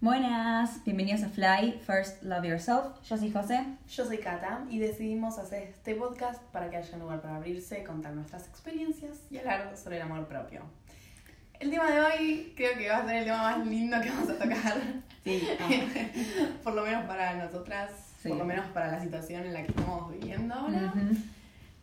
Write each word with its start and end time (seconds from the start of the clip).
Buenas, 0.00 0.82
bienvenidos 0.84 1.22
a 1.24 1.28
Fly, 1.28 1.78
First 1.84 2.22
Love 2.22 2.44
Yourself. 2.46 2.86
Yo 3.06 3.16
soy 3.18 3.30
José. 3.30 3.66
Yo 3.88 4.06
soy 4.06 4.18
Kata 4.18 4.64
y 4.70 4.78
decidimos 4.78 5.38
hacer 5.38 5.64
este 5.64 5.94
podcast 5.94 6.42
para 6.52 6.70
que 6.70 6.76
haya 6.78 6.96
lugar 6.96 7.20
para 7.20 7.36
abrirse, 7.36 7.84
contar 7.84 8.14
nuestras 8.14 8.48
experiencias 8.48 9.18
y 9.30 9.36
hablar 9.38 9.76
sobre 9.76 9.96
el 9.96 10.02
amor 10.02 10.26
propio. 10.26 10.62
El 11.58 11.70
tema 11.70 11.90
de 11.90 12.00
hoy 12.00 12.52
creo 12.56 12.78
que 12.78 12.88
va 12.88 12.98
a 12.98 13.06
ser 13.06 13.16
el 13.16 13.24
tema 13.24 13.42
más 13.58 13.66
lindo 13.66 14.00
que 14.00 14.08
vamos 14.08 14.30
a 14.30 14.38
tocar. 14.38 14.74
Sí. 15.22 15.46
por 16.64 16.72
lo 16.74 16.82
menos 16.84 17.04
para 17.04 17.34
nosotras, 17.44 17.90
Sí. 18.22 18.28
por 18.30 18.38
lo 18.38 18.44
menos 18.46 18.66
para 18.68 18.92
la 18.92 19.00
situación 19.02 19.44
en 19.44 19.52
la 19.54 19.62
que 19.62 19.68
estamos 19.68 20.10
viviendo 20.12 20.54
ahora. 20.54 20.94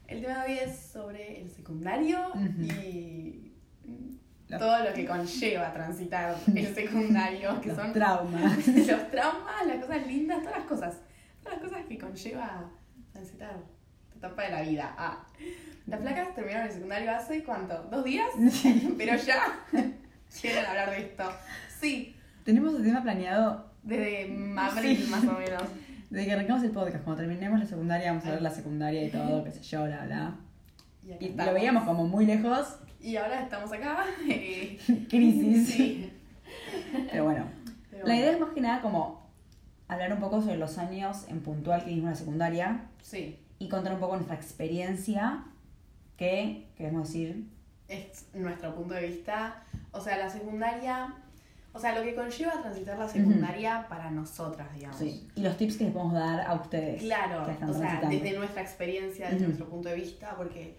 El 0.07 0.21
tema 0.21 0.43
de 0.43 0.53
hoy 0.53 0.59
es 0.59 0.75
sobre 0.75 1.41
el 1.41 1.49
secundario 1.49 2.31
y 2.59 3.46
Todo 4.49 4.83
lo 4.83 4.93
que 4.93 5.05
conlleva 5.05 5.73
transitar 5.73 6.35
el 6.55 6.73
secundario, 6.73 7.59
que 7.61 7.67
Los 7.69 7.77
son 7.77 7.93
traumas. 7.93 8.67
los 8.67 9.11
traumas, 9.11 9.65
las 9.67 9.77
cosas 9.85 10.07
lindas, 10.07 10.39
todas 10.43 10.57
las 10.59 10.67
cosas. 10.67 10.95
Todas 11.43 11.59
las 11.61 11.69
cosas 11.69 11.85
que 11.85 11.97
conlleva 11.97 12.69
transitar 13.11 13.51
esta 14.13 14.27
etapa 14.27 14.43
de 14.43 14.49
la 14.51 14.61
vida. 14.61 14.95
Ah, 14.97 15.25
las 15.85 15.99
flacas 16.01 16.33
terminaron 16.35 16.67
el 16.67 16.73
secundario 16.73 17.11
hace 17.11 17.43
cuánto? 17.43 17.83
¿Dos 17.91 18.03
días? 18.05 18.27
Pero 18.97 19.15
ya 19.17 19.65
quieren 20.41 20.65
hablar 20.65 20.91
de 20.91 20.99
esto. 20.99 21.23
Sí, 21.79 22.15
Tenemos 22.43 22.75
el 22.75 22.83
tema 22.83 23.03
planeado 23.03 23.71
desde 23.83 24.23
abril 24.57 24.97
Sí. 24.97 25.09
más 25.11 25.23
o 25.25 25.33
menos. 25.33 25.63
desde 26.09 26.25
que 26.25 26.33
arrancamos 26.33 26.63
el 26.63 26.71
podcast. 26.71 27.03
Cuando 27.03 27.21
terminemos 27.21 27.59
la 27.59 27.65
secundaria, 27.65 28.11
vamos 28.11 28.25
a 28.25 28.31
ver 28.31 28.41
la 28.41 28.49
secundaria 28.51 29.03
y 29.03 29.09
todo, 29.11 29.43
qué 29.43 29.51
sé 29.51 29.61
yo, 29.61 29.83
bla, 29.85 30.05
bla. 30.05 30.35
Y, 31.19 31.25
Y 31.25 31.33
lo 31.35 31.53
veíamos 31.53 31.83
como 31.83 32.05
muy 32.07 32.25
lejos. 32.25 32.79
Y 33.01 33.15
ahora 33.15 33.41
estamos 33.43 33.71
acá. 33.71 34.05
eh, 34.29 34.77
Crisis. 35.09 35.67
Sí. 35.75 36.13
Pero 37.11 37.25
bueno, 37.25 37.45
Pero 37.91 38.03
la 38.07 38.13
bueno, 38.13 38.19
idea 38.21 38.31
es 38.33 38.39
más 38.39 38.49
que 38.51 38.61
nada 38.61 38.81
como 38.81 39.27
hablar 39.87 40.13
un 40.13 40.19
poco 40.19 40.41
sobre 40.41 40.57
los 40.57 40.77
años 40.77 41.25
en 41.27 41.41
puntual 41.41 41.81
que 41.83 41.89
vivimos 41.89 42.07
en 42.07 42.11
la 42.11 42.15
secundaria 42.17 42.81
Sí, 43.01 43.39
y 43.59 43.67
contar 43.69 43.93
un 43.93 43.99
poco 43.99 44.15
nuestra 44.15 44.35
experiencia 44.35 45.43
que 46.17 46.67
queremos 46.77 47.07
decir. 47.07 47.45
es 47.87 48.27
nuestro 48.33 48.73
punto 48.75 48.93
de 48.95 49.07
vista. 49.07 49.63
O 49.91 49.99
sea, 50.01 50.17
la 50.17 50.29
secundaria. 50.29 51.13
O 51.73 51.79
sea, 51.79 51.95
lo 51.97 52.03
que 52.03 52.15
conlleva 52.15 52.61
transitar 52.61 52.97
la 52.97 53.07
secundaria 53.07 53.85
para 53.87 54.09
nosotras, 54.09 54.73
digamos. 54.73 54.97
Sí. 54.97 55.27
Y 55.35 55.41
los 55.41 55.55
tips 55.57 55.77
que 55.77 55.83
les 55.85 55.93
podemos 55.93 56.13
dar 56.13 56.41
a 56.41 56.53
ustedes. 56.55 57.01
Claro, 57.01 57.45
que 57.45 57.51
están 57.51 57.69
o 57.69 57.73
sea, 57.73 58.01
desde 58.09 58.37
nuestra 58.37 58.61
experiencia, 58.61 59.25
desde 59.25 59.37
Ujú. 59.37 59.45
nuestro 59.47 59.69
punto 59.69 59.89
de 59.89 59.95
vista, 59.95 60.33
porque 60.37 60.75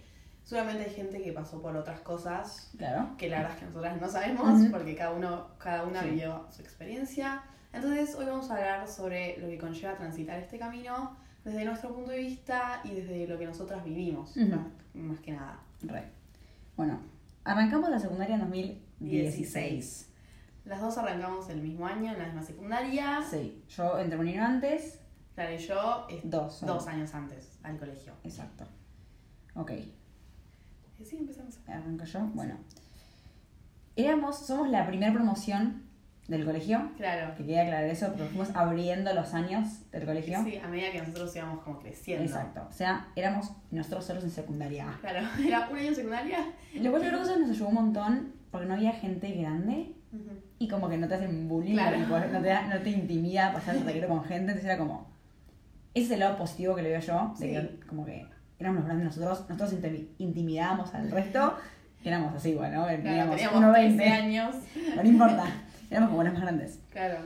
seguramente 0.48 0.84
hay 0.88 0.94
gente 0.94 1.20
que 1.22 1.32
pasó 1.32 1.60
por 1.60 1.76
otras 1.76 2.00
cosas 2.00 2.70
Claro. 2.78 3.14
que 3.18 3.28
la 3.28 3.38
verdad 3.38 3.52
es 3.52 3.58
que 3.60 3.66
nosotras 3.66 4.00
no 4.00 4.08
sabemos, 4.08 4.66
porque 4.70 4.96
cada 4.96 5.10
uno, 5.12 5.48
cada 5.58 5.84
una 5.84 6.02
Sí. 6.02 6.08
vivió 6.10 6.46
su 6.50 6.62
experiencia. 6.62 7.42
Entonces, 7.72 8.14
hoy 8.14 8.24
vamos 8.24 8.50
a 8.50 8.54
hablar 8.56 8.88
sobre 8.88 9.36
lo 9.38 9.46
que 9.46 9.58
conlleva 9.58 9.94
transitar 9.94 10.38
este 10.38 10.58
camino 10.58 11.16
desde 11.44 11.66
nuestro 11.66 11.94
punto 11.94 12.10
de 12.12 12.18
vista 12.18 12.80
y 12.82 12.92
desde 12.94 13.26
lo 13.26 13.38
que 13.38 13.44
nosotras 13.44 13.84
vivimos, 13.84 14.34
más, 14.38 14.60
más 14.94 15.20
que 15.20 15.32
nada. 15.32 15.60
Re. 15.82 16.04
Bueno, 16.78 16.98
arrancamos 17.44 17.90
la 17.90 17.98
secundaria 17.98 18.36
en 18.36 18.40
2016. 18.40 20.06
Las 20.64 20.80
dos 20.80 20.96
arrancamos 20.96 21.48
el 21.50 21.60
mismo 21.60 21.86
año 21.86 22.10
en 22.12 22.18
la 22.18 22.24
misma 22.24 22.42
secundaria. 22.42 23.22
Sí, 23.30 23.62
yo 23.68 23.98
entré 23.98 24.18
un 24.18 24.28
año 24.28 24.44
antes. 24.44 25.00
Claro, 25.34 25.52
y 25.54 25.58
yo 25.58 26.06
eh, 26.10 26.20
Dos. 26.24 26.64
dos 26.64 26.86
años 26.88 27.14
antes 27.14 27.58
al 27.62 27.78
colegio. 27.78 28.14
Exacto. 28.24 28.64
Ok, 29.54 29.72
Sí, 31.04 31.16
empezamos. 31.16 31.58
arranco 31.66 32.04
yo. 32.04 32.20
Bueno, 32.34 32.56
éramos, 33.96 34.38
somos 34.38 34.68
la 34.68 34.86
primera 34.86 35.12
promoción 35.12 35.82
del 36.28 36.44
colegio. 36.44 36.90
Claro. 36.96 37.34
Que 37.36 37.44
quería 37.44 37.62
aclarar 37.62 37.84
eso, 37.84 38.12
pero 38.14 38.26
fuimos 38.28 38.50
abriendo 38.54 39.12
los 39.14 39.32
años 39.34 39.90
del 39.90 40.04
colegio. 40.04 40.42
Sí, 40.44 40.56
a 40.58 40.68
medida 40.68 40.92
que 40.92 40.98
nosotros 41.00 41.34
íbamos 41.34 41.62
como 41.62 41.78
creciendo. 41.78 42.24
Exacto. 42.24 42.66
O 42.68 42.72
sea, 42.72 43.08
éramos 43.16 43.52
nosotros 43.70 44.04
solos 44.04 44.24
en 44.24 44.30
secundaria. 44.30 44.86
Claro, 45.00 45.26
era 45.46 45.68
un 45.70 45.76
año 45.76 45.88
en 45.88 45.94
secundaria. 45.94 46.38
Lo 46.74 46.90
cual 46.90 47.02
yo 47.02 47.08
creo 47.08 47.20
que 47.22 47.30
eso 47.30 47.38
nos 47.38 47.50
ayudó 47.50 47.68
un 47.68 47.74
montón 47.74 48.32
porque 48.50 48.66
no 48.66 48.74
había 48.74 48.92
gente 48.92 49.30
grande 49.32 49.94
y 50.58 50.68
como 50.68 50.88
que 50.88 50.96
no 50.98 51.06
te 51.08 51.14
hacen 51.14 51.48
bullying, 51.48 51.74
Claro. 51.74 51.98
no, 51.98 52.42
te, 52.42 52.54
no 52.68 52.78
te 52.82 52.90
intimida 52.90 53.52
pasar 53.52 53.76
el 53.76 53.84
recreo 53.84 54.08
con 54.08 54.24
gente, 54.24 54.52
entonces 54.52 54.64
era 54.64 54.78
como... 54.78 55.06
Ese 55.94 56.06
es 56.06 56.10
el 56.12 56.20
lado 56.20 56.36
positivo 56.38 56.74
que 56.74 56.82
le 56.82 56.90
veo 56.90 57.00
yo, 57.00 57.34
de 57.38 57.46
Sí. 57.46 57.52
que 57.52 57.86
como 57.86 58.04
que 58.04 58.26
éramos 58.58 58.80
los 58.80 58.86
grandes 58.86 59.06
nosotros, 59.06 59.48
nosotros 59.48 59.72
intimi- 59.80 60.08
intimidábamos 60.18 60.94
al 60.94 61.10
resto, 61.10 61.54
éramos 62.04 62.34
así, 62.34 62.54
bueno, 62.54 62.84
Claro, 62.84 63.02
teníamos 63.02 63.36
teníamos 63.36 63.74
13 63.74 63.96
1,20, 63.96 64.10
años. 64.12 64.56
no 64.96 65.02
importa, 65.08 65.44
éramos 65.90 66.10
como 66.10 66.22
los 66.24 66.32
más 66.32 66.42
grandes. 66.42 66.80
Claro, 66.90 67.16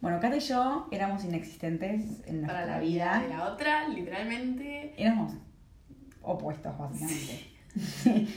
Bueno, 0.00 0.20
Cata 0.20 0.36
y 0.36 0.40
yo 0.40 0.86
éramos 0.92 1.24
inexistentes 1.24 2.02
en 2.26 2.40
nuestra 2.42 2.60
para 2.60 2.66
la 2.66 2.78
vida 2.80 3.24
la 3.28 3.44
otra, 3.52 3.88
literalmente. 3.88 4.94
Éramos 4.96 5.32
opuestos, 6.22 6.76
básicamente. 6.78 7.44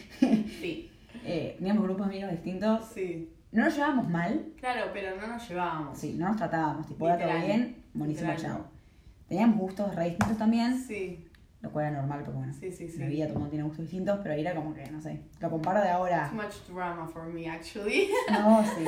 Sí, 0.59 0.90
Eh, 1.26 1.56
teníamos 1.58 1.84
grupos 1.84 2.08
de 2.08 2.14
amigos 2.14 2.32
distintos, 2.32 2.86
sí. 2.94 3.30
no 3.52 3.66
nos 3.66 3.76
llevábamos 3.76 4.09
mal, 4.09 4.46
Claro, 4.59 4.90
pero 4.94 5.16
no 5.20 5.28
nos 5.28 5.48
llevábamos. 5.48 5.98
Sí, 5.98 6.16
no 6.18 6.28
nos 6.30 6.38
tratábamos, 6.38 6.88
tipo, 6.88 7.08
era 7.08 7.18
todo 7.18 7.46
bien, 7.46 7.76
buenísimo, 7.94 8.32
chao. 8.38 8.66
Teníamos 9.28 9.58
gustos 9.58 9.94
re 9.96 10.06
distintos 10.09 10.38
también, 10.38 10.78
Sí, 10.80 11.28
lo 11.62 11.72
cual 11.72 11.86
era 11.86 11.98
normal, 11.98 12.24
porque 12.24 12.38
bueno, 12.38 12.54
sí, 12.54 12.72
sí. 12.72 12.88
sí. 12.88 12.98
la 12.98 13.08
vida 13.08 13.26
todo 13.26 13.34
el 13.34 13.40
mundo 13.40 13.52
tiene 13.52 13.64
gustos 13.64 13.86
distintos, 13.86 14.20
pero 14.24 14.34
ahí 14.34 14.42
era 14.42 14.56
como 14.56 14.74
que, 14.74 14.90
no 14.90 15.00
sé, 15.00 15.22
lo 15.40 15.50
comparo 15.50 15.82
de 15.82 15.90
ahora. 15.90 16.30
Too 16.30 16.36
much 16.36 16.56
drama 16.68 17.08
for 17.08 17.26
me, 17.26 17.48
actually. 17.48 18.10
No, 18.32 18.64
sí. 18.64 18.86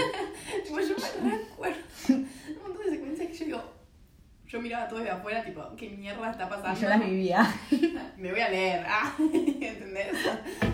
tipo, 0.63 0.79
yo 0.79 0.95
me 1.23 1.37
recuerdo 1.37 1.77
un 2.09 2.63
montón 2.63 2.85
de 2.85 2.91
secuencias 2.91 3.27
que 3.27 3.33
yo 3.33 3.45
digo. 3.45 3.63
Yo 4.47 4.61
miraba 4.61 4.87
todo 4.87 4.99
desde 4.99 5.11
afuera, 5.11 5.43
tipo, 5.43 5.63
¿qué 5.75 5.89
mierda 5.89 6.29
está 6.29 6.47
pasando? 6.47 6.77
Y 6.77 6.81
yo 6.81 6.89
las 6.89 6.99
vivía. 6.99 7.47
Me 8.17 8.31
voy 8.31 8.39
a 8.39 8.49
leer, 8.49 8.85
ah, 8.87 9.11
¿entendés? 9.19 10.13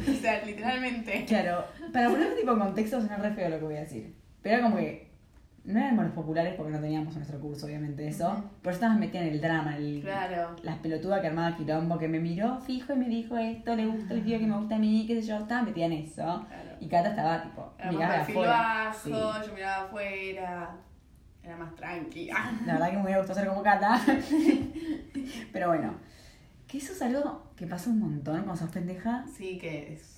O 0.09 0.21
sea, 0.21 0.43
literalmente. 0.43 1.23
Claro, 1.25 1.63
para 1.93 2.09
poner 2.09 2.35
tipo 2.35 2.51
en 2.51 2.59
contexto 2.59 2.99
suena 2.99 3.17
re 3.17 3.31
feo 3.31 3.49
lo 3.49 3.59
que 3.59 3.65
voy 3.65 3.75
a 3.75 3.81
decir. 3.81 4.13
Pero 4.41 4.55
era 4.55 4.63
como 4.65 4.77
que 4.77 5.08
no 5.69 5.79
éramos 5.79 6.05
los 6.05 6.13
populares 6.13 6.53
porque 6.57 6.71
no 6.71 6.79
teníamos 6.79 7.13
en 7.13 7.19
nuestro 7.19 7.39
curso, 7.39 7.65
obviamente, 7.65 8.07
eso. 8.07 8.29
Ujú. 8.31 8.43
Pero 8.61 8.73
estábamos 8.73 8.99
metida 8.99 9.21
en 9.21 9.27
el 9.29 9.41
drama, 9.41 9.77
el, 9.77 10.01
Claro. 10.01 10.55
las 10.63 10.77
pelotudas 10.79 11.21
que 11.21 11.27
armaba 11.27 11.55
quilombo, 11.55 11.97
que 11.97 12.07
me 12.07 12.19
miró 12.19 12.59
fijo 12.59 12.93
y 12.93 12.95
me 12.97 13.07
dijo 13.07 13.37
esto, 13.37 13.75
le 13.75 13.85
gusta 13.85 14.13
el 14.13 14.23
tío 14.23 14.39
que 14.39 14.47
me 14.47 14.57
gusta 14.57 14.75
a 14.75 14.79
mí, 14.79 15.05
qué 15.07 15.21
sé 15.21 15.27
yo, 15.27 15.37
estaba 15.37 15.61
metida 15.63 15.85
en 15.85 15.93
eso. 15.93 16.23
Claro. 16.47 16.69
Y 16.79 16.87
Cata 16.87 17.09
estaba 17.09 17.43
tipo, 17.43 17.73
Era 17.77 17.91
miraba 17.91 18.11
de 18.13 18.17
más 18.19 18.25
perfil 18.27 18.43
afuera. 18.43 18.85
bajo, 18.85 18.99
Sí. 19.43 19.47
yo 19.47 19.53
miraba 19.55 19.83
afuera. 19.85 20.75
Era 21.43 21.55
más 21.57 21.75
tranquila. 21.75 22.51
La 22.65 22.73
verdad 22.73 22.89
que 22.89 22.95
me 22.97 23.03
hubiera 23.03 23.17
gustado 23.19 23.39
ser 23.39 23.47
como 23.49 23.63
Cata. 23.63 23.99
Pero 25.53 25.67
bueno, 25.69 25.93
que 26.67 26.77
eso 26.77 26.93
es 26.93 27.01
algo 27.01 27.43
que 27.55 27.65
pasa 27.67 27.89
un 27.89 27.99
montón 27.99 28.35
cuando 28.43 28.55
sos 28.57 28.69
pendeja. 28.71 29.25
Sí, 29.35 29.57
que 29.57 29.93
es 29.93 30.15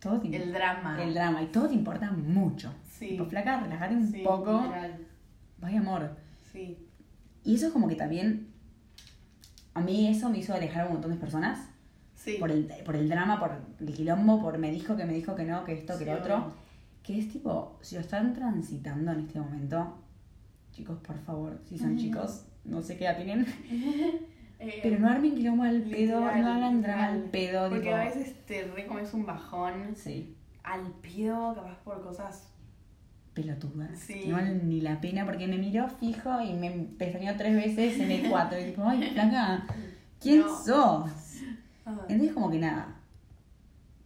Todo 0.00 0.20
te 0.20 0.34
el 0.36 0.52
drama. 0.52 1.02
el 1.02 1.12
drama 1.14 1.42
y 1.42 1.46
todo 1.46 1.68
te 1.68 1.74
importa 1.74 2.10
mucho. 2.10 2.72
Sí. 2.98 3.08
Tipo, 3.10 3.26
flaca, 3.26 3.60
relájate 3.60 3.94
un 3.96 4.10
Sí, 4.10 4.22
poco. 4.24 4.64
Vaya 5.58 5.80
amor. 5.80 6.16
Sí. 6.52 6.78
Y 7.44 7.54
eso 7.54 7.66
es 7.68 7.72
como 7.72 7.88
que 7.88 7.94
también. 7.94 8.48
A 9.74 9.80
mí 9.80 10.08
eso 10.08 10.28
me 10.28 10.38
hizo 10.38 10.54
alejar 10.54 10.82
a 10.82 10.86
un 10.86 10.94
montón 10.94 11.12
de 11.12 11.16
personas. 11.18 11.68
Sí. 12.14 12.36
Por 12.40 12.50
el, 12.50 12.68
por 12.84 12.96
el 12.96 13.08
drama, 13.08 13.38
por 13.38 13.52
el 13.80 13.94
quilombo, 13.94 14.40
por 14.40 14.58
me 14.58 14.70
dijo 14.72 14.96
que 14.96 15.04
me 15.04 15.12
dijo 15.14 15.34
que 15.36 15.44
no, 15.44 15.64
que 15.64 15.72
esto, 15.74 15.96
que 15.98 16.06
lo 16.06 16.14
otro. 16.14 16.36
obvio. 16.36 16.52
Que 17.02 17.18
es 17.18 17.28
tipo, 17.30 17.78
si 17.80 17.94
lo 17.94 18.00
están 18.00 18.34
transitando 18.34 19.12
en 19.12 19.20
este 19.20 19.40
momento, 19.40 19.96
chicos, 20.72 20.98
por 20.98 21.16
favor, 21.20 21.58
si 21.64 21.78
son 21.78 21.96
chicos, 21.96 22.44
no 22.64 22.82
sé 22.82 22.96
qué 22.98 23.04
edad 23.04 23.16
tienen, 23.16 23.46
Eh, 24.60 24.80
pero 24.82 24.98
no 24.98 25.08
armen 25.08 25.36
quilombo 25.36 25.62
al 25.62 25.82
pedo, 25.82 26.18
literal, 26.18 26.42
no 26.42 26.48
hagan 26.52 26.82
drama 26.82 27.06
al 27.06 27.22
pedo. 27.30 27.68
Porque 27.68 27.84
tipo, 27.84 27.94
a 27.94 28.04
veces 28.04 28.44
te 28.44 28.64
recomes 28.64 29.14
un 29.14 29.24
bajón 29.24 29.94
Sí, 29.94 30.36
al 30.64 30.90
pedo, 31.00 31.54
capaz 31.54 31.78
por 31.84 32.02
cosas. 32.02 32.48
Pelotudas. 33.42 33.98
Sí. 33.98 34.24
No 34.26 34.40
ni 34.40 34.80
la 34.80 35.00
pena 35.00 35.24
porque 35.24 35.46
me 35.46 35.58
miró 35.58 35.88
fijo 35.88 36.40
y 36.42 36.54
me 36.54 36.70
pestañeó 36.98 37.36
tres 37.36 37.54
veces 37.54 38.00
en 38.00 38.10
el 38.10 38.28
4. 38.30 38.58
Y 38.60 38.64
tipo, 38.64 38.82
ay, 38.84 39.10
flaca, 39.12 39.64
¿quién 40.20 40.40
No. 40.40 40.48
sos? 40.48 41.10
Ah, 41.86 41.96
Entonces, 42.08 42.32
como 42.34 42.50
que 42.50 42.58
nada. 42.58 42.96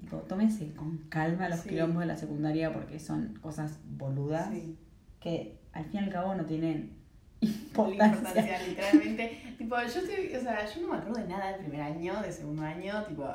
Tipo, 0.01 0.19
tómense 0.19 0.73
con 0.75 0.99
calma 1.09 1.49
los 1.49 1.61
Sí. 1.61 1.71
quilombos 1.71 2.01
de 2.01 2.07
la 2.07 2.17
secundaria 2.17 2.73
porque 2.73 2.99
son 2.99 3.35
cosas 3.41 3.79
boludas 3.97 4.51
sí. 4.51 4.77
que 5.21 5.59
al 5.73 5.85
fin 5.87 6.01
y 6.01 6.05
al 6.05 6.11
cabo 6.11 6.35
no 6.35 6.45
tienen 6.45 6.93
importancia. 7.41 8.19
importancia, 8.19 8.63
literalmente. 8.69 9.39
tipo, 9.59 9.77
yo 9.77 9.85
estoy, 10.01 10.37
o 10.37 10.41
sea, 10.41 10.67
yo 10.73 10.83
no 10.83 10.89
me 10.93 10.99
acuerdo 10.99 11.21
de 11.23 11.29
nada 11.29 11.53
del 11.53 11.61
primer 11.61 11.81
año, 11.81 12.21
de 12.21 12.31
segundo 12.33 12.63
año, 12.63 13.03
tipo, 13.05 13.27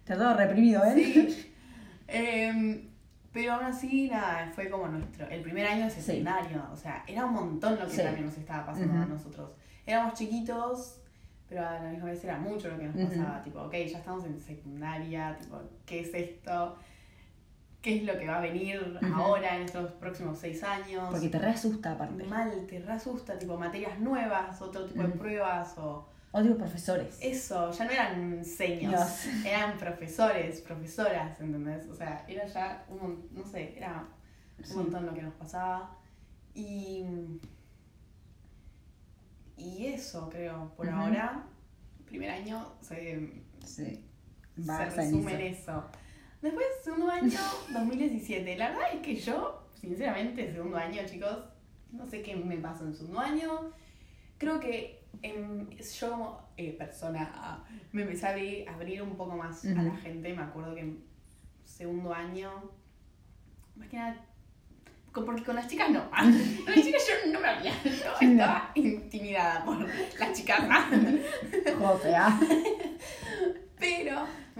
Está 0.00 0.16
todo 0.18 0.34
reprimido, 0.34 0.82
¿eh? 0.84 0.94
Sí. 0.96 1.48
Em, 2.08 2.88
pero 3.32 3.54
aún 3.54 3.64
así, 3.64 4.08
nada, 4.10 4.50
fue 4.54 4.68
como 4.68 4.88
nuestro. 4.88 5.26
El 5.28 5.40
primer 5.42 5.66
año 5.66 5.84
de 5.84 5.90
Sí. 5.90 6.00
secundario. 6.02 6.62
O 6.72 6.76
sea, 6.76 7.04
era 7.06 7.24
un 7.26 7.32
montón 7.34 7.78
lo 7.78 7.86
que 7.86 7.92
Sí. 7.92 8.02
también 8.02 8.26
nos 8.26 8.36
estaba 8.38 8.66
pasando 8.66 9.00
a 9.00 9.06
nosotros. 9.06 9.50
Éramos 9.86 10.14
chiquitos, 10.14 11.00
pero 11.48 11.66
a 11.66 11.78
la 11.80 11.90
misma 11.90 12.06
vez 12.06 12.22
era 12.24 12.38
mucho 12.38 12.68
lo 12.68 12.78
que 12.78 12.84
nos 12.88 13.08
pasaba. 13.08 13.42
Tipo, 13.42 13.60
ok, 13.62 13.72
ya 13.72 13.98
estamos 13.98 14.24
en 14.24 14.38
secundaria, 14.40 15.36
tipo, 15.40 15.60
¿qué 15.86 16.00
es 16.00 16.14
esto? 16.14 16.76
qué 17.80 17.96
es 17.96 18.04
lo 18.04 18.16
que 18.16 18.28
va 18.28 18.36
a 18.38 18.40
venir 18.40 18.96
ahora 19.12 19.56
en 19.56 19.62
estos 19.62 19.90
próximos 19.94 20.38
seis 20.38 20.62
años. 20.62 21.08
Porque 21.10 21.28
te 21.28 21.36
re 21.40 21.50
asusta 21.50 21.90
aparte. 21.90 22.22
Mal, 22.22 22.64
te 22.68 22.78
re 22.78 22.92
asusta, 22.92 23.36
tipo 23.36 23.56
materias 23.58 23.98
nuevas, 23.98 24.62
otro 24.62 24.84
tipo 24.86 25.02
de 25.02 25.08
pruebas 25.08 25.76
o... 25.78 26.08
O 26.34 26.42
digo 26.42 26.56
profesores. 26.56 27.18
Eso, 27.20 27.70
ya 27.72 27.84
no 27.84 27.90
eran 27.90 28.44
seños, 28.44 28.90
Dios. 28.90 29.26
eran 29.46 29.76
profesores, 29.78 30.60
profesoras, 30.62 31.38
¿entendés? 31.40 31.86
O 31.88 31.94
sea, 31.94 32.24
era 32.26 32.46
ya 32.46 32.86
un 32.88 33.28
no 33.32 33.44
sé, 33.44 33.76
era 33.76 34.08
un 34.58 34.64
Sí. 34.64 34.74
montón 34.74 35.06
lo 35.06 35.14
que 35.14 35.22
nos 35.22 35.34
pasaba. 35.34 35.96
Y. 36.54 37.04
Y 39.56 39.86
eso, 39.86 40.28
creo, 40.30 40.72
por 40.76 40.88
ahora, 40.88 41.44
primer 42.06 42.30
año 42.30 42.72
se, 42.80 43.30
Sí. 43.64 44.04
se 44.64 44.84
resume 44.86 45.34
en 45.34 45.40
eso. 45.54 45.84
Después, 46.40 46.66
segundo 46.82 47.10
año, 47.10 47.38
2017. 47.72 48.56
La 48.56 48.70
verdad 48.70 48.94
es 48.94 49.00
que 49.02 49.14
yo, 49.14 49.68
sinceramente, 49.80 50.50
segundo 50.52 50.76
año, 50.78 51.02
chicos, 51.06 51.38
no 51.92 52.06
sé 52.06 52.22
qué 52.22 52.34
me 52.34 52.56
pasó 52.56 52.84
en 52.86 52.94
segundo 52.94 53.20
año. 53.20 53.70
Creo 54.38 54.58
que 54.58 55.01
em, 55.20 55.68
yo 55.70 56.10
como 56.10 56.48
eh, 56.56 56.72
persona 56.78 57.62
me 57.92 58.02
empecé 58.02 58.26
a 58.26 58.30
abrir, 58.30 58.68
abrir 58.68 59.02
un 59.02 59.16
poco 59.16 59.36
más 59.36 59.64
a 59.64 59.68
la 59.82 59.96
gente. 59.96 60.32
Me 60.34 60.42
acuerdo 60.42 60.74
que 60.74 60.80
en 60.80 61.04
segundo 61.64 62.12
año, 62.14 62.50
más 63.76 63.88
que 63.88 63.96
nada, 63.96 64.16
con- 65.12 65.24
porque 65.26 65.42
con 65.44 65.56
las 65.56 65.68
chicas 65.68 65.90
no. 65.90 66.10
Con 66.10 66.30
las 66.74 66.84
chicas 66.84 67.02
yo 67.06 67.32
no 67.32 67.40
me 67.40 67.48
había, 67.48 67.72
estaba 68.20 68.70
intimidada 68.74 69.64
por 69.64 69.78
las 70.18 70.32
chicas. 70.32 70.60
Pero 71.64 71.78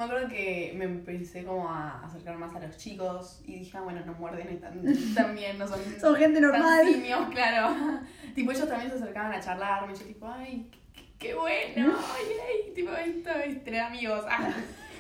me 0.07 0.13
acuerdo 0.13 0.29
que 0.29 0.73
me 0.77 0.85
empecé 0.85 1.45
como 1.45 1.69
a 1.69 2.05
acercar 2.05 2.37
más 2.37 2.55
a 2.55 2.61
los 2.61 2.77
chicos 2.77 3.41
y 3.47 3.61
dije, 3.61 3.79
ah, 3.79 3.83
bueno, 3.83 4.01
no 4.05 4.15
muerden 4.15 4.61
también 5.15 5.59
no 5.59 5.67
son, 5.69 5.81
Son 6.01 6.15
gente 6.17 6.41
tan 6.41 6.51
normal. 6.51 6.87
simios, 6.87 7.29
claro. 7.31 7.75
tipo, 8.35 8.51
ellos 8.51 8.69
también 8.69 8.91
se 8.91 8.97
acercaban 8.97 9.33
a 9.33 9.41
charlarme 9.41 9.93
y 9.93 9.97
yo 9.99 10.05
tipo, 10.05 10.27
ay, 10.29 10.69
qué, 10.95 11.03
qué 11.19 11.35
bueno, 11.35 11.97
ay, 12.15 12.25
ay, 12.67 12.75
tipo, 12.75 12.93
esto 12.93 13.31
es 13.31 13.63
tener 13.65 13.81
amigos, 13.83 14.25
ah, 14.29 14.53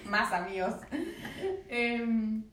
más 0.07 0.33
amigos. 0.33 0.75
Em, 1.69 2.45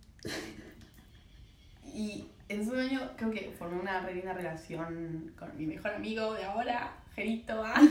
y 1.85 2.25
en 2.47 2.65
su 2.65 2.75
año 2.75 3.11
creo 3.15 3.31
que 3.31 3.53
formé 3.57 3.79
una 3.79 4.01
re 4.01 4.15
linda 4.15 4.33
relación 4.33 5.33
con 5.37 5.55
mi 5.57 5.65
mejor 5.67 5.91
amigo 5.91 6.33
de 6.33 6.45
ahora, 6.45 6.93
Gerito. 7.15 7.61
ah. 7.63 7.81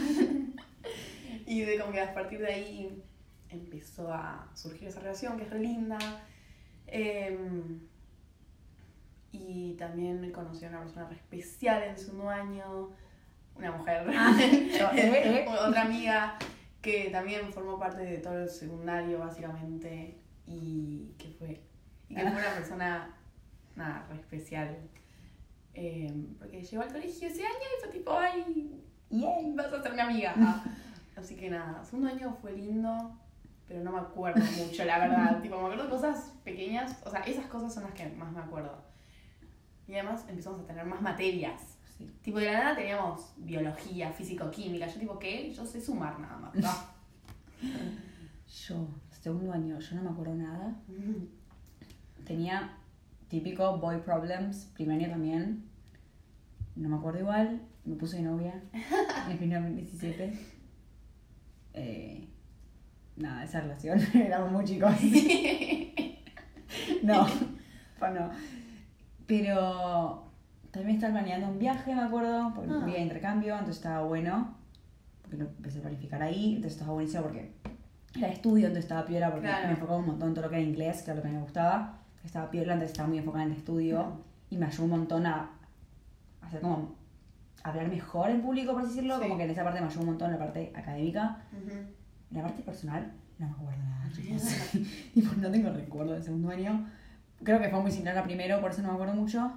y 1.46 1.60
de 1.60 1.78
como 1.78 1.92
que 1.92 2.00
a 2.00 2.12
partir 2.14 2.40
de 2.40 2.52
ahí 2.52 3.02
empezó 3.50 4.12
a 4.12 4.48
surgir 4.54 4.88
esa 4.88 5.00
relación 5.00 5.36
que 5.36 5.44
es 5.44 5.50
re 5.50 5.60
linda. 5.60 5.98
Em, 6.86 7.80
y 9.32 9.74
también 9.74 10.32
conocí 10.32 10.64
a 10.64 10.68
una 10.68 10.80
persona 10.80 11.08
re 11.08 11.16
especial 11.16 11.82
en 11.82 11.98
su 11.98 12.06
segundo 12.06 12.30
año, 12.30 12.90
una 13.56 13.72
mujer, 13.72 14.06
yo, 14.78 14.90
eh, 14.94 15.44
eh. 15.44 15.46
otra 15.48 15.82
amiga 15.82 16.38
que 16.80 17.10
también 17.10 17.52
formó 17.52 17.78
parte 17.78 18.02
de 18.02 18.18
todo 18.18 18.38
el 18.38 18.48
secundario 18.48 19.18
básicamente 19.18 20.16
y 20.46 21.12
que 21.18 21.28
fue, 21.30 21.60
y 22.08 22.14
que 22.14 22.22
fue 22.22 22.40
una 22.40 22.54
persona 22.54 23.14
nada, 23.76 24.06
re 24.08 24.16
especial. 24.16 24.76
Em, 25.74 26.34
porque 26.38 26.62
llegó 26.62 26.82
al 26.82 26.92
colegio 26.92 27.28
ese 27.28 27.44
año 27.44 27.56
y 27.76 27.80
fue 27.80 27.92
tipo, 27.92 28.12
ay, 28.12 28.82
Yay. 29.10 29.52
vas 29.54 29.72
a 29.72 29.82
ser 29.82 29.92
mi 29.94 30.00
amiga. 30.00 30.34
Ah, 30.36 30.64
Así 31.16 31.34
que 31.36 31.50
nada, 31.50 31.84
segundo 31.84 32.08
año 32.08 32.36
fue 32.40 32.52
lindo, 32.52 33.18
pero 33.68 33.84
no 33.84 33.92
me 33.92 33.98
acuerdo 33.98 34.42
mucho, 34.56 34.84
la 34.84 34.98
verdad. 34.98 35.38
tipo, 35.42 35.56
me 35.56 35.64
acuerdo 35.66 35.84
de 35.84 35.90
cosas 35.90 36.32
pequeñas, 36.42 36.96
o 37.04 37.10
sea, 37.10 37.20
esas 37.20 37.46
cosas 37.46 37.72
son 37.72 37.84
las 37.84 37.92
que 37.92 38.08
más 38.08 38.32
me 38.32 38.40
acuerdo. 38.40 38.82
Y 39.86 39.94
además 39.94 40.24
empezamos 40.28 40.60
a 40.60 40.66
tener 40.66 40.86
más 40.86 41.02
materias. 41.02 41.78
Sí. 41.96 42.10
Tipo, 42.22 42.38
de 42.38 42.46
la 42.46 42.52
nada 42.52 42.76
teníamos 42.76 43.32
biología, 43.36 44.10
físico-química. 44.10 44.86
Yo 44.86 44.98
tipo, 44.98 45.18
¿qué? 45.18 45.52
Yo 45.52 45.66
sé 45.66 45.80
sumar 45.80 46.18
nada 46.18 46.38
más. 46.38 46.52
Ah. 46.64 46.94
Yo, 48.66 48.88
segundo 49.10 49.52
año, 49.52 49.78
yo 49.78 49.96
no 49.96 50.02
me 50.04 50.10
acuerdo 50.10 50.34
nada. 50.34 50.74
Tenía 52.24 52.78
típico 53.28 53.76
boy 53.76 54.00
problems, 54.00 54.70
primer 54.74 54.98
año 54.98 55.10
también. 55.10 55.68
No 56.76 56.88
me 56.88 56.96
acuerdo 56.96 57.20
igual, 57.20 57.60
me 57.84 57.96
puse 57.96 58.16
de 58.18 58.22
novia 58.22 58.62
en 58.72 59.32
el 59.32 59.38
primer 59.38 59.60
2017. 59.62 60.32
Eh, 61.74 62.28
nada, 63.18 63.44
esa 63.44 63.60
relación, 63.60 63.98
éramos 64.14 64.52
muy 64.52 64.64
chicos. 64.64 64.92
No, 67.02 67.26
pues 67.98 68.12
no. 68.12 68.30
Pero 69.26 70.24
también 70.70 70.96
estaba 70.96 71.14
planeando 71.14 71.48
un 71.48 71.58
viaje, 71.58 71.94
me 71.94 72.02
acuerdo, 72.02 72.52
porque 72.54 72.70
Ah. 72.74 72.80
fui 72.82 72.94
a 72.94 72.98
intercambio, 72.98 73.54
entonces 73.54 73.76
estaba 73.76 74.04
bueno. 74.04 74.54
Porque 75.22 75.36
lo 75.38 75.44
empecé 75.44 75.78
a 75.78 75.82
planificar 75.82 76.22
ahí, 76.22 76.48
entonces 76.56 76.72
estaba 76.72 76.92
buenísimo 76.92 77.22
porque 77.24 77.52
era 78.16 78.28
estudio, 78.28 78.66
entonces 78.66 78.84
estaba 78.84 79.04
piola 79.06 79.30
porque 79.30 79.46
Claro. 79.46 79.66
me 79.66 79.72
enfocaba 79.74 79.98
un 79.98 80.06
montón 80.06 80.28
en 80.28 80.34
todo 80.34 80.44
lo 80.44 80.50
que 80.50 80.56
era 80.56 80.64
inglés, 80.64 81.02
que 81.02 81.10
era 81.10 81.16
lo 81.16 81.22
que 81.22 81.28
me 81.28 81.40
gustaba. 81.40 81.98
Estaba 82.24 82.50
piola, 82.50 82.72
entonces 82.74 82.92
estaba 82.92 83.08
muy 83.08 83.18
enfocada 83.18 83.44
en 83.44 83.50
el 83.52 83.56
estudio 83.58 84.12
y 84.50 84.56
me 84.56 84.66
ayudó 84.66 84.84
un 84.84 84.90
montón 84.90 85.26
a 85.26 85.50
hacer 86.42 86.60
como 86.60 86.94
hablar 87.62 87.88
mejor 87.88 88.30
en 88.30 88.40
público, 88.42 88.72
por 88.72 88.82
así 88.82 88.90
decirlo, 88.90 89.16
Sí. 89.16 89.22
como 89.22 89.36
que 89.36 89.44
en 89.44 89.50
esa 89.50 89.64
parte 89.64 89.80
me 89.80 89.86
ayudó 89.86 90.00
un 90.00 90.06
montón 90.06 90.32
la 90.32 90.38
parte 90.38 90.72
académica. 90.74 91.38
La 92.30 92.42
parte 92.42 92.62
personal, 92.62 93.12
no 93.38 93.46
me 93.46 93.52
acuerdo 93.52 93.78
nada, 93.82 94.10
chicos. 94.12 94.42
tipo, 95.14 95.34
no 95.36 95.50
tengo 95.50 95.70
recuerdo 95.70 96.12
del 96.12 96.22
segundo 96.22 96.50
año. 96.50 96.86
Creo 97.42 97.60
que 97.60 97.68
fue 97.68 97.80
muy 97.80 97.90
similar 97.90 98.18
a 98.18 98.24
primero, 98.24 98.60
por 98.60 98.70
eso 98.70 98.82
no 98.82 98.88
me 98.88 98.94
acuerdo 98.94 99.14
mucho. 99.14 99.52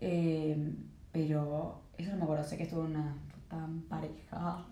Eh, 0.00 0.74
pero 1.12 1.82
eso 1.96 2.10
no 2.12 2.16
me 2.18 2.22
acuerdo, 2.24 2.44
sé 2.44 2.56
que 2.56 2.62
estuve 2.64 2.84
en 2.86 2.96
una 2.96 3.14
tan 3.48 3.80
pareja, 3.82 4.64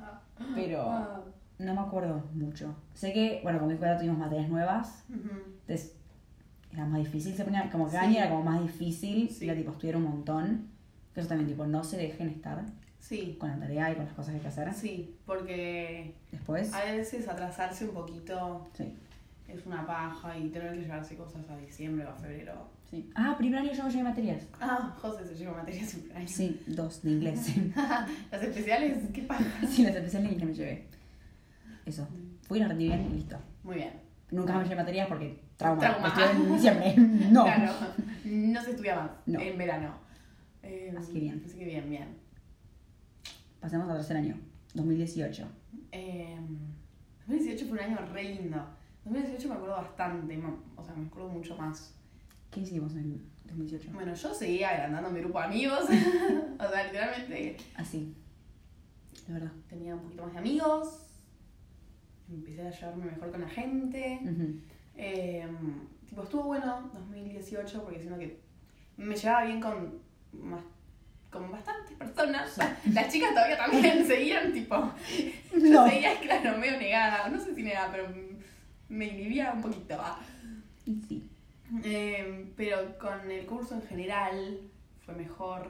pero 0.54 0.82
Ah. 0.82 1.20
no 1.58 1.74
me 1.74 1.80
acuerdo 1.80 2.22
mucho. 2.34 2.74
Sé 2.94 3.12
que, 3.12 3.40
bueno, 3.42 3.58
con 3.58 3.68
mi 3.68 3.74
escuela 3.74 3.96
tuvimos 3.96 4.18
materias 4.18 4.48
nuevas, 4.48 5.04
entonces 5.08 5.96
era 6.72 6.84
más 6.84 6.98
difícil, 7.00 7.34
se 7.34 7.44
ponía, 7.44 7.70
como 7.70 7.86
que 7.86 7.92
Sí. 7.92 7.96
año 7.96 8.16
era 8.18 8.28
como 8.30 8.42
más 8.44 8.60
difícil, 8.62 9.30
Sí. 9.30 9.46
era 9.46 9.56
tipo 9.56 9.70
estudiar 9.72 9.96
un 9.96 10.04
montón. 10.04 10.68
Que 11.14 11.20
eso 11.20 11.28
también, 11.30 11.48
tipo, 11.48 11.66
no 11.66 11.82
se 11.82 11.96
dejen 11.96 12.28
estar 12.28 12.62
Sí, 13.08 13.36
con 13.38 13.48
la 13.50 13.58
tarea 13.58 13.92
y 13.92 13.94
con 13.94 14.04
las 14.04 14.14
cosas 14.14 14.30
que 14.30 14.36
hay 14.36 14.42
que 14.42 14.48
hacer. 14.48 14.72
sí, 14.74 15.14
porque 15.26 16.14
Después, 16.32 16.72
a 16.72 16.84
veces 16.84 17.28
atrasarse 17.28 17.84
un 17.84 17.94
poquito 17.94 18.66
sí. 18.76 18.92
es 19.48 19.64
una 19.64 19.86
paja 19.86 20.36
y 20.36 20.48
tener 20.48 20.72
que 20.74 20.80
llevarse 20.80 21.14
cosas 21.16 21.48
a 21.48 21.56
diciembre 21.56 22.04
o 22.04 22.10
a 22.10 22.14
febrero. 22.16 22.68
sí. 22.90 23.08
Ah, 23.14 23.36
primer 23.38 23.60
año 23.60 23.72
yo 23.72 23.84
no 23.84 23.90
llevé 23.90 24.02
materias. 24.02 24.42
Ah, 24.60 24.92
José 25.00 25.24
se 25.24 25.36
lleva 25.36 25.52
materias 25.58 25.88
siempre. 25.88 26.12
Ay, 26.16 26.26
Sí, 26.26 26.60
dos 26.66 27.02
de 27.02 27.10
inglés. 27.12 27.54
Las 28.32 28.42
especiales, 28.42 28.98
qué 29.12 29.22
paja. 29.22 29.44
sí, 29.68 29.84
las 29.84 29.94
especiales 29.94 30.36
que 30.36 30.44
me 30.44 30.54
llevé. 30.54 30.86
Eso. 31.84 32.08
Fui, 32.42 32.58
la 32.58 32.66
rendí 32.68 32.86
bien 32.88 33.06
y 33.10 33.14
listo. 33.14 33.36
Muy 33.62 33.76
bien. 33.76 33.92
Nunca 34.32 34.58
me 34.58 34.64
llevé 34.64 34.74
materias 34.76 35.06
porque 35.06 35.38
trauma. 35.56 35.80
Trauma. 35.80 36.08
Estuve 36.08 36.30
en 36.44 36.54
diciembre. 36.54 36.94
No. 37.30 37.44
Claro, 37.44 37.72
no 38.24 38.62
se 38.62 38.70
estudia 38.72 38.96
más 38.96 39.10
No. 39.26 39.38
en 39.40 39.56
verano. 39.58 39.94
Eh, 40.64 40.92
Así 40.98 41.12
que 41.12 41.20
bien. 41.20 41.42
Así 41.46 41.56
que 41.56 41.64
bien, 41.64 41.88
bien. 41.88 42.25
Pasemos 43.66 43.90
al 43.90 43.96
tercer 43.96 44.18
año. 44.18 44.38
2018. 44.74 45.44
Eh, 45.90 46.38
2018 47.26 47.66
fue 47.66 47.78
un 47.78 47.84
año 47.84 47.98
re 48.12 48.22
lindo. 48.22 48.64
2018 49.04 49.48
me 49.48 49.54
acuerdo 49.56 49.74
bastante, 49.74 50.40
o 50.76 50.84
sea, 50.84 50.94
me 50.94 51.06
acuerdo 51.08 51.30
mucho 51.30 51.56
más. 51.56 51.92
¿Qué 52.48 52.60
hicimos 52.60 52.94
en 52.94 53.28
2018? 53.44 53.90
Bueno, 53.92 54.14
yo 54.14 54.32
seguía 54.32 54.70
agrandando 54.70 55.10
mi 55.10 55.18
grupo 55.18 55.40
de 55.40 55.46
amigos. 55.46 55.80
o 56.60 56.68
sea, 56.70 56.84
literalmente 56.84 57.56
Así. 57.74 58.14
De 59.26 59.32
verdad. 59.32 59.50
tenía 59.68 59.96
un 59.96 60.02
poquito 60.02 60.22
más 60.22 60.34
de 60.34 60.38
amigos. 60.38 61.00
Empecé 62.30 62.68
a 62.68 62.70
llevarme 62.70 63.06
mejor 63.06 63.32
con 63.32 63.40
la 63.40 63.48
gente. 63.48 64.20
Eh, 64.94 65.44
tipo, 66.08 66.22
estuvo 66.22 66.44
bueno 66.44 66.88
2018 66.94 67.82
porque 67.82 67.98
siento 67.98 68.16
que 68.16 68.40
me 68.96 69.16
llevaba 69.16 69.44
bien 69.44 69.60
con, 69.60 69.98
más, 70.34 70.62
con 71.38 71.50
bastantes 71.52 71.96
personas. 71.96 72.58
Las 72.92 73.12
chicas 73.12 73.30
todavía 73.30 73.56
también 73.56 74.06
seguían, 74.06 74.52
tipo. 74.52 74.74
Yo 75.52 75.58
No. 75.70 75.88
seguía, 75.88 76.18
claro, 76.20 76.58
medio 76.58 76.78
negada. 76.78 77.28
No 77.28 77.38
sé 77.40 77.54
si 77.54 77.62
negada, 77.62 77.90
pero 77.92 78.08
me 78.88 79.06
inhibía 79.06 79.52
un 79.52 79.62
poquito. 79.62 79.96
ah. 80.00 80.18
Sí. 81.08 81.28
Eh, 81.84 82.52
pero 82.56 82.96
con 82.98 83.30
el 83.30 83.44
curso 83.46 83.74
en 83.74 83.82
general 83.82 84.60
fue 85.04 85.14
mejor. 85.14 85.68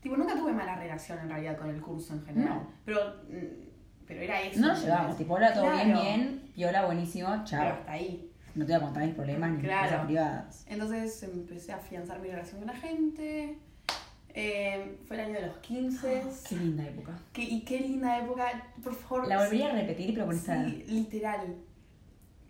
Tipo, 0.00 0.16
nunca 0.16 0.34
tuve 0.34 0.52
mala 0.52 0.76
relación 0.76 1.18
en 1.20 1.28
realidad 1.28 1.56
con 1.58 1.70
el 1.70 1.80
curso 1.80 2.14
en 2.14 2.24
general. 2.24 2.54
No. 2.54 2.68
Pero, 2.84 3.00
mm, 3.28 4.06
pero 4.06 4.20
era 4.20 4.40
eso. 4.42 4.60
No 4.60 4.68
nos 4.68 4.82
llevamos. 4.82 5.16
Tipo, 5.16 5.34
hola, 5.34 5.52
todo 5.52 5.70
bien, 5.72 5.90
Claro. 5.90 6.02
bien. 6.02 6.50
Piola, 6.54 6.84
buenísimo. 6.86 7.28
Pero 7.30 7.44
Chao. 7.44 7.68
hasta 7.68 7.92
ahí. 7.92 8.28
No 8.54 8.66
te 8.66 8.72
voy 8.72 8.80
a 8.80 8.84
contar 8.84 9.04
mis 9.06 9.14
problemas 9.14 9.50
ni 9.50 9.56
mis 9.56 9.64
Claro. 9.66 9.88
cosas 9.88 10.06
privadas. 10.06 10.66
Entonces 10.68 11.22
empecé 11.22 11.72
a 11.72 11.76
afianzar 11.76 12.20
mi 12.20 12.28
relación 12.28 12.58
con 12.60 12.66
la 12.68 12.76
gente. 12.76 13.58
Eh, 14.34 14.96
fue 15.06 15.16
el 15.16 15.26
año 15.26 15.34
de 15.40 15.46
los 15.48 15.56
15. 15.58 16.22
Qué 16.48 16.56
linda 16.56 16.84
época. 16.86 17.18
Qué- 17.32 17.42
y 17.44 17.60
qué 17.62 17.80
linda 17.80 18.18
época. 18.18 18.46
Por 18.82 18.94
favor. 18.94 19.28
La 19.28 19.38
volvería 19.42 19.68
a 19.70 19.72
repetir, 19.72 20.14
pero 20.14 20.26
con 20.26 20.34
esta. 20.36 20.64
Sí, 20.64 20.84
literal. 20.88 21.56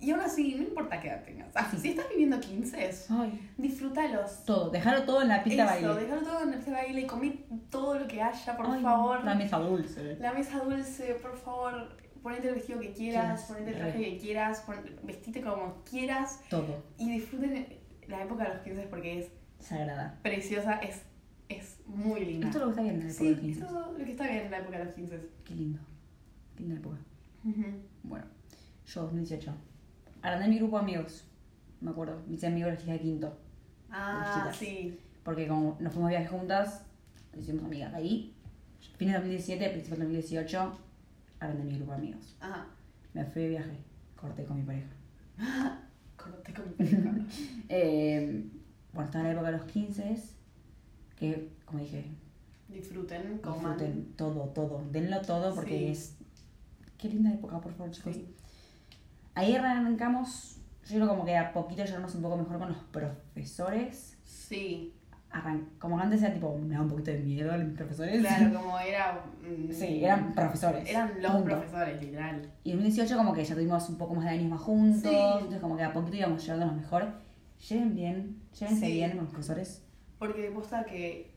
Y 0.00 0.10
aún 0.10 0.20
así, 0.20 0.54
no 0.56 0.62
importa 0.64 1.00
qué 1.00 1.08
edad 1.08 1.22
tengas. 1.24 1.48
Ah, 1.54 1.68
Sí. 1.70 1.78
Si 1.78 1.88
estás 1.90 2.08
viviendo 2.08 2.40
15, 2.40 2.90
Ay, 3.10 3.50
disfrútalos. 3.56 4.44
todo, 4.44 4.70
dejarlo 4.70 5.04
todo 5.04 5.22
en 5.22 5.28
la 5.28 5.44
pista 5.44 5.76
Eso, 5.76 5.86
baile. 5.88 6.02
déjalo 6.04 6.22
todo 6.26 6.42
en 6.42 6.48
el 6.48 6.54
pista 6.56 6.70
de 6.72 6.76
baile, 6.76 7.06
comí 7.06 7.44
todo 7.70 7.98
lo 7.98 8.08
que 8.08 8.20
haya, 8.20 8.56
por 8.56 8.66
Ay, 8.66 8.82
favor. 8.82 9.24
La 9.24 9.34
mesa 9.36 9.58
dulce. 9.58 10.16
La 10.18 10.32
mesa 10.32 10.58
dulce, 10.58 11.14
por 11.22 11.36
favor, 11.36 11.96
ponete 12.20 12.48
el 12.48 12.54
vestido 12.56 12.80
que 12.80 12.92
quieras, 12.92 13.42
Sí, 13.46 13.52
ponete 13.52 13.70
el 13.70 13.76
traje 13.76 13.98
que 13.98 14.18
quieras, 14.18 14.60
pon- 14.62 14.96
vestite 15.04 15.40
como 15.40 15.82
quieras 15.88 16.40
Todo. 16.50 16.82
y 16.98 17.08
disfruten 17.10 17.68
la 18.08 18.22
época 18.22 18.44
de 18.44 18.54
los 18.54 18.62
15 18.64 18.82
porque 18.90 19.20
es 19.20 19.28
Sagrada. 19.60 20.18
preciosa, 20.22 20.74
es 20.80 21.00
muy 21.86 22.24
linda. 22.24 22.46
Esto 22.46 22.58
es 22.58 22.64
lo 22.64 22.74
que 22.74 22.80
está 22.80 22.82
bien 22.82 22.94
en 22.94 23.00
la 23.00 23.10
época 23.10 23.18
sí, 23.18 23.34
de 23.34 23.40
15. 23.40 23.60
eso 23.60 23.92
es 23.92 23.98
lo 23.98 24.04
que 24.04 24.10
está 24.10 24.24
bien 24.24 24.44
en 24.44 24.50
la 24.50 24.58
época 24.58 24.78
de 24.78 24.84
los 24.84 24.94
15. 24.94 25.28
Qué 25.44 25.54
lindo. 25.54 25.80
Qué 26.56 26.62
linda 26.62 26.78
época. 26.78 26.96
Bueno, 28.02 28.24
yo, 28.86 29.02
2018. 29.02 29.54
Agrandé 30.22 30.48
mi 30.48 30.58
grupo 30.58 30.78
de 30.78 30.82
amigos. 30.82 31.24
Me 31.80 31.90
acuerdo. 31.90 32.22
Mis 32.26 32.44
amigos 32.44 32.72
los 32.72 32.86
de 32.86 33.00
quinto. 33.00 33.36
Ah, 33.90 34.50
sí. 34.56 34.98
Porque 35.24 35.46
como 35.46 35.76
nos 35.80 35.92
fuimos 35.92 36.10
de 36.10 36.18
viaje 36.18 36.36
juntas, 36.36 36.84
nos 37.32 37.42
hicimos 37.42 37.64
amigas. 37.64 37.92
Ahí, 37.94 38.34
fines 38.96 39.14
de 39.14 39.18
2017, 39.20 39.70
principios 39.70 39.98
de 39.98 40.04
2018, 40.04 40.78
agrandé 41.40 41.64
mi 41.64 41.76
grupo 41.76 41.92
de 41.92 41.98
amigos. 41.98 42.36
Ajá. 42.40 42.66
Me 43.14 43.24
fui 43.24 43.42
de 43.42 43.48
viaje. 43.50 43.78
Corté 44.16 44.44
con 44.44 44.58
mi 44.58 44.62
pareja. 44.64 44.88
Corté 46.16 46.54
con 46.54 46.64
mi 46.68 46.74
pareja. 46.74 47.12
Eh, 47.68 48.44
bueno, 48.92 49.06
estaba 49.06 49.24
en 49.24 49.28
la 49.28 49.32
época 49.32 49.50
de 49.50 49.58
los 49.58 49.66
15, 49.66 50.16
que, 51.16 51.50
como 51.72 51.82
dije, 51.84 52.04
Disfruten, 52.68 53.38
coman. 53.38 53.76
disfruten 53.76 54.12
todo, 54.16 54.44
todo. 54.50 54.82
Denlo 54.90 55.20
todo 55.22 55.54
porque 55.54 55.78
Sí. 55.78 55.86
es... 55.88 56.16
Qué 56.98 57.08
linda 57.08 57.32
época, 57.32 57.60
por 57.60 57.72
favor, 57.72 57.90
chicos. 57.92 58.14
Sí. 58.14 58.26
Ahí 59.34 59.54
arrancamos, 59.56 60.58
yo 60.88 60.96
creo 60.96 61.08
como 61.08 61.24
que 61.24 61.36
a 61.36 61.52
poquito 61.52 61.84
llevarnos 61.84 62.14
un 62.14 62.22
poco 62.22 62.36
mejor 62.36 62.58
con 62.58 62.68
los 62.68 62.78
profesores. 62.84 64.16
Sí, 64.24 64.94
Arran- 65.30 65.66
como 65.78 65.98
antes 65.98 66.22
era 66.22 66.34
tipo, 66.34 66.56
me 66.58 66.74
da 66.74 66.82
un 66.82 66.88
poquito 66.88 67.10
de 67.10 67.18
miedo 67.20 67.50
a 67.52 67.56
los 67.56 67.72
profesores. 67.74 68.20
claro, 68.20 68.52
como 68.60 68.78
era. 68.78 69.24
mm, 69.42 69.72
Sí, 69.72 70.04
eran 70.04 70.34
profesores. 70.34 70.88
Eran 70.88 71.20
los 71.22 71.42
profesores, 71.42 72.00
literal. 72.02 72.52
Y 72.64 72.70
en 72.72 72.76
2018 72.76 73.16
como 73.16 73.32
que 73.32 73.42
ya 73.44 73.54
tuvimos 73.54 73.88
un 73.88 73.96
poco 73.96 74.14
más 74.14 74.24
de 74.26 74.30
años 74.30 74.50
más 74.50 74.60
juntos, 74.60 75.00
Sí. 75.10 75.16
entonces 75.34 75.60
como 75.60 75.76
que 75.76 75.82
a 75.84 75.92
poquito 75.94 76.16
íbamos 76.18 76.44
llevándonos 76.44 76.76
mejor. 76.76 77.06
Lleven 77.68 77.94
bien, 77.94 78.36
llévense 78.58 78.86
Sí. 78.86 78.92
bien 78.92 79.10
con 79.12 79.20
los 79.20 79.28
profesores. 79.30 79.82
Porque 80.18 80.50
posta 80.50 80.84
que, 80.84 81.31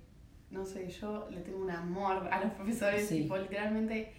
no 0.56 0.66
sé, 0.66 0.90
yo 0.90 1.28
le 1.30 1.42
tengo 1.42 1.60
un 1.60 1.70
amor 1.70 2.28
a 2.32 2.44
los 2.44 2.54
profesores, 2.54 3.08
Sí. 3.08 3.24
tipo, 3.24 3.38
literalmente, 3.38 4.14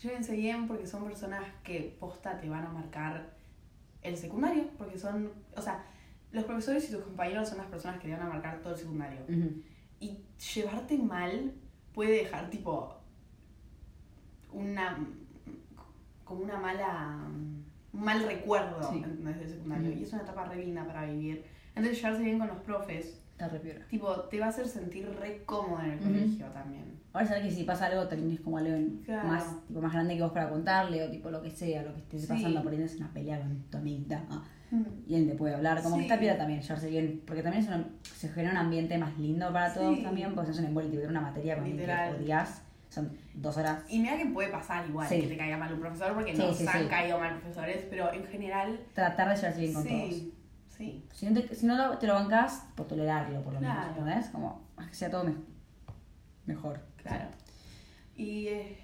llévense 0.00 0.36
bien 0.36 0.68
porque 0.68 0.86
son 0.86 1.04
personas 1.04 1.42
que 1.64 1.96
posta 1.98 2.38
te 2.40 2.48
van 2.48 2.64
a 2.66 2.68
marcar 2.70 3.34
el 4.02 4.16
secundario, 4.16 4.68
porque 4.78 4.98
son, 4.98 5.32
o 5.56 5.62
sea, 5.62 5.84
los 6.30 6.44
profesores 6.44 6.88
y 6.88 6.92
tus 6.92 7.02
compañeros 7.02 7.48
son 7.48 7.58
las 7.58 7.66
personas 7.68 7.98
que 8.00 8.08
te 8.08 8.12
van 8.14 8.22
a 8.22 8.28
marcar 8.28 8.60
todo 8.60 8.74
el 8.74 8.78
secundario. 8.78 9.20
Y 10.00 10.18
llevarte 10.54 10.98
mal 10.98 11.52
puede 11.94 12.12
dejar, 12.12 12.50
tipo, 12.50 12.94
una, 14.52 14.98
como 16.24 16.42
una 16.42 16.58
mala, 16.58 17.18
un 17.28 17.64
mal 17.92 18.22
recuerdo, 18.24 18.82
Sí. 18.90 19.00
Del 19.00 19.48
secundario. 19.48 19.90
Y 19.92 20.02
es 20.02 20.12
una 20.12 20.22
etapa 20.22 20.44
re 20.46 20.56
linda 20.64 20.84
para 20.86 21.04
vivir. 21.06 21.44
Entonces, 21.74 21.98
llevarse 22.02 22.22
bien 22.24 22.38
con 22.38 22.48
los 22.48 22.58
profes 22.58 23.21
Está 23.42 23.48
re 23.56 23.58
piola. 23.60 23.84
Tipo, 23.88 24.12
te 24.30 24.38
va 24.38 24.46
a 24.46 24.48
hacer 24.50 24.68
sentir 24.68 25.08
re 25.20 25.42
cómodo 25.44 25.80
en 25.82 25.90
el 25.92 25.98
Ujú. 25.98 26.04
colegio 26.08 26.46
también. 26.46 26.84
Ahora 27.12 27.26
sabes 27.26 27.42
que 27.42 27.50
si 27.50 27.64
pasa 27.64 27.86
algo 27.86 28.06
tenés 28.06 28.40
como 28.40 28.58
algo 28.58 28.70
en- 28.70 28.98
Claro. 29.04 29.28
más, 29.28 29.66
tipo, 29.66 29.80
más 29.80 29.92
grande 29.92 30.14
que 30.16 30.22
vos 30.22 30.30
para 30.32 30.48
contarle 30.48 31.02
o 31.02 31.10
tipo 31.10 31.28
lo 31.30 31.42
que 31.42 31.50
sea, 31.50 31.82
lo 31.82 31.92
que 31.94 32.00
estés 32.02 32.20
Sí. 32.22 32.26
pasando, 32.28 32.62
por 32.62 32.72
ahí 32.72 32.80
es 32.82 32.96
una 32.96 33.12
pelea 33.12 33.40
con 33.40 33.62
tu 33.68 33.78
amiguita. 33.78 34.24
ah, 34.30 34.44
Mm. 34.70 34.84
y 35.06 35.14
él 35.16 35.28
te 35.28 35.34
puede 35.34 35.54
hablar, 35.54 35.82
como 35.82 35.96
que 35.96 36.02
está 36.04 36.18
piola 36.18 36.38
también, 36.38 36.62
llevarse 36.62 36.88
bien, 36.88 37.20
porque 37.26 37.42
también 37.42 37.62
es 37.64 37.68
una- 37.68 37.84
se 38.14 38.28
genera 38.30 38.52
un 38.52 38.56
ambiente 38.58 38.96
más 38.96 39.18
lindo 39.18 39.52
para 39.52 39.74
todos 39.74 39.96
Sí. 39.98 40.02
también, 40.04 40.34
porque 40.34 40.50
es 40.52 40.58
un 40.60 40.64
envuelto 40.66 40.94
y 40.94 40.96
ver 40.98 41.08
una 41.08 41.20
materia 41.20 41.56
con 41.56 41.64
el 41.64 41.72
que 41.72 41.76
Literal. 41.78 42.14
odias, 42.16 42.62
son 42.88 43.10
dos 43.34 43.56
horas. 43.58 43.82
Y 43.90 43.98
mira 43.98 44.16
que 44.16 44.26
puede 44.26 44.48
pasar 44.50 44.88
igual 44.88 45.06
Sí. 45.08 45.20
que 45.20 45.26
te 45.26 45.36
caiga 45.36 45.58
mal 45.58 45.72
un 45.74 45.80
profesor, 45.80 46.14
porque 46.14 46.34
Sí, 46.34 46.38
nos 46.40 46.56
sí, 46.56 46.66
han 46.66 46.82
sí. 46.84 46.88
caído 46.88 47.18
mal 47.18 47.38
profesores, 47.40 47.86
pero 47.90 48.12
en 48.14 48.24
general. 48.24 48.80
Tratar 48.94 49.28
de 49.30 49.36
llevarse 49.36 49.60
bien 49.60 49.74
con 49.74 49.84
todos. 49.86 50.08
sí, 50.14 50.34
sí. 50.84 51.04
Si 51.12 51.26
no, 51.26 51.40
te, 51.40 51.54
si 51.54 51.66
no 51.66 51.76
lo- 51.76 51.98
te 51.98 52.06
lo 52.06 52.14
bancas, 52.14 52.64
por 52.76 52.86
tolerarlo, 52.88 53.42
por 53.42 53.54
lo 53.54 53.60
menos, 53.60 53.74
Claro. 53.76 53.90
¿entendés? 53.98 54.26
Como, 54.30 54.68
haz 54.76 54.88
que 54.88 54.94
sea 54.94 55.10
todo 55.10 55.24
me- 55.24 55.36
mejor. 56.46 56.80
Claro. 56.96 57.26
Y 58.16 58.46
eh, 58.48 58.78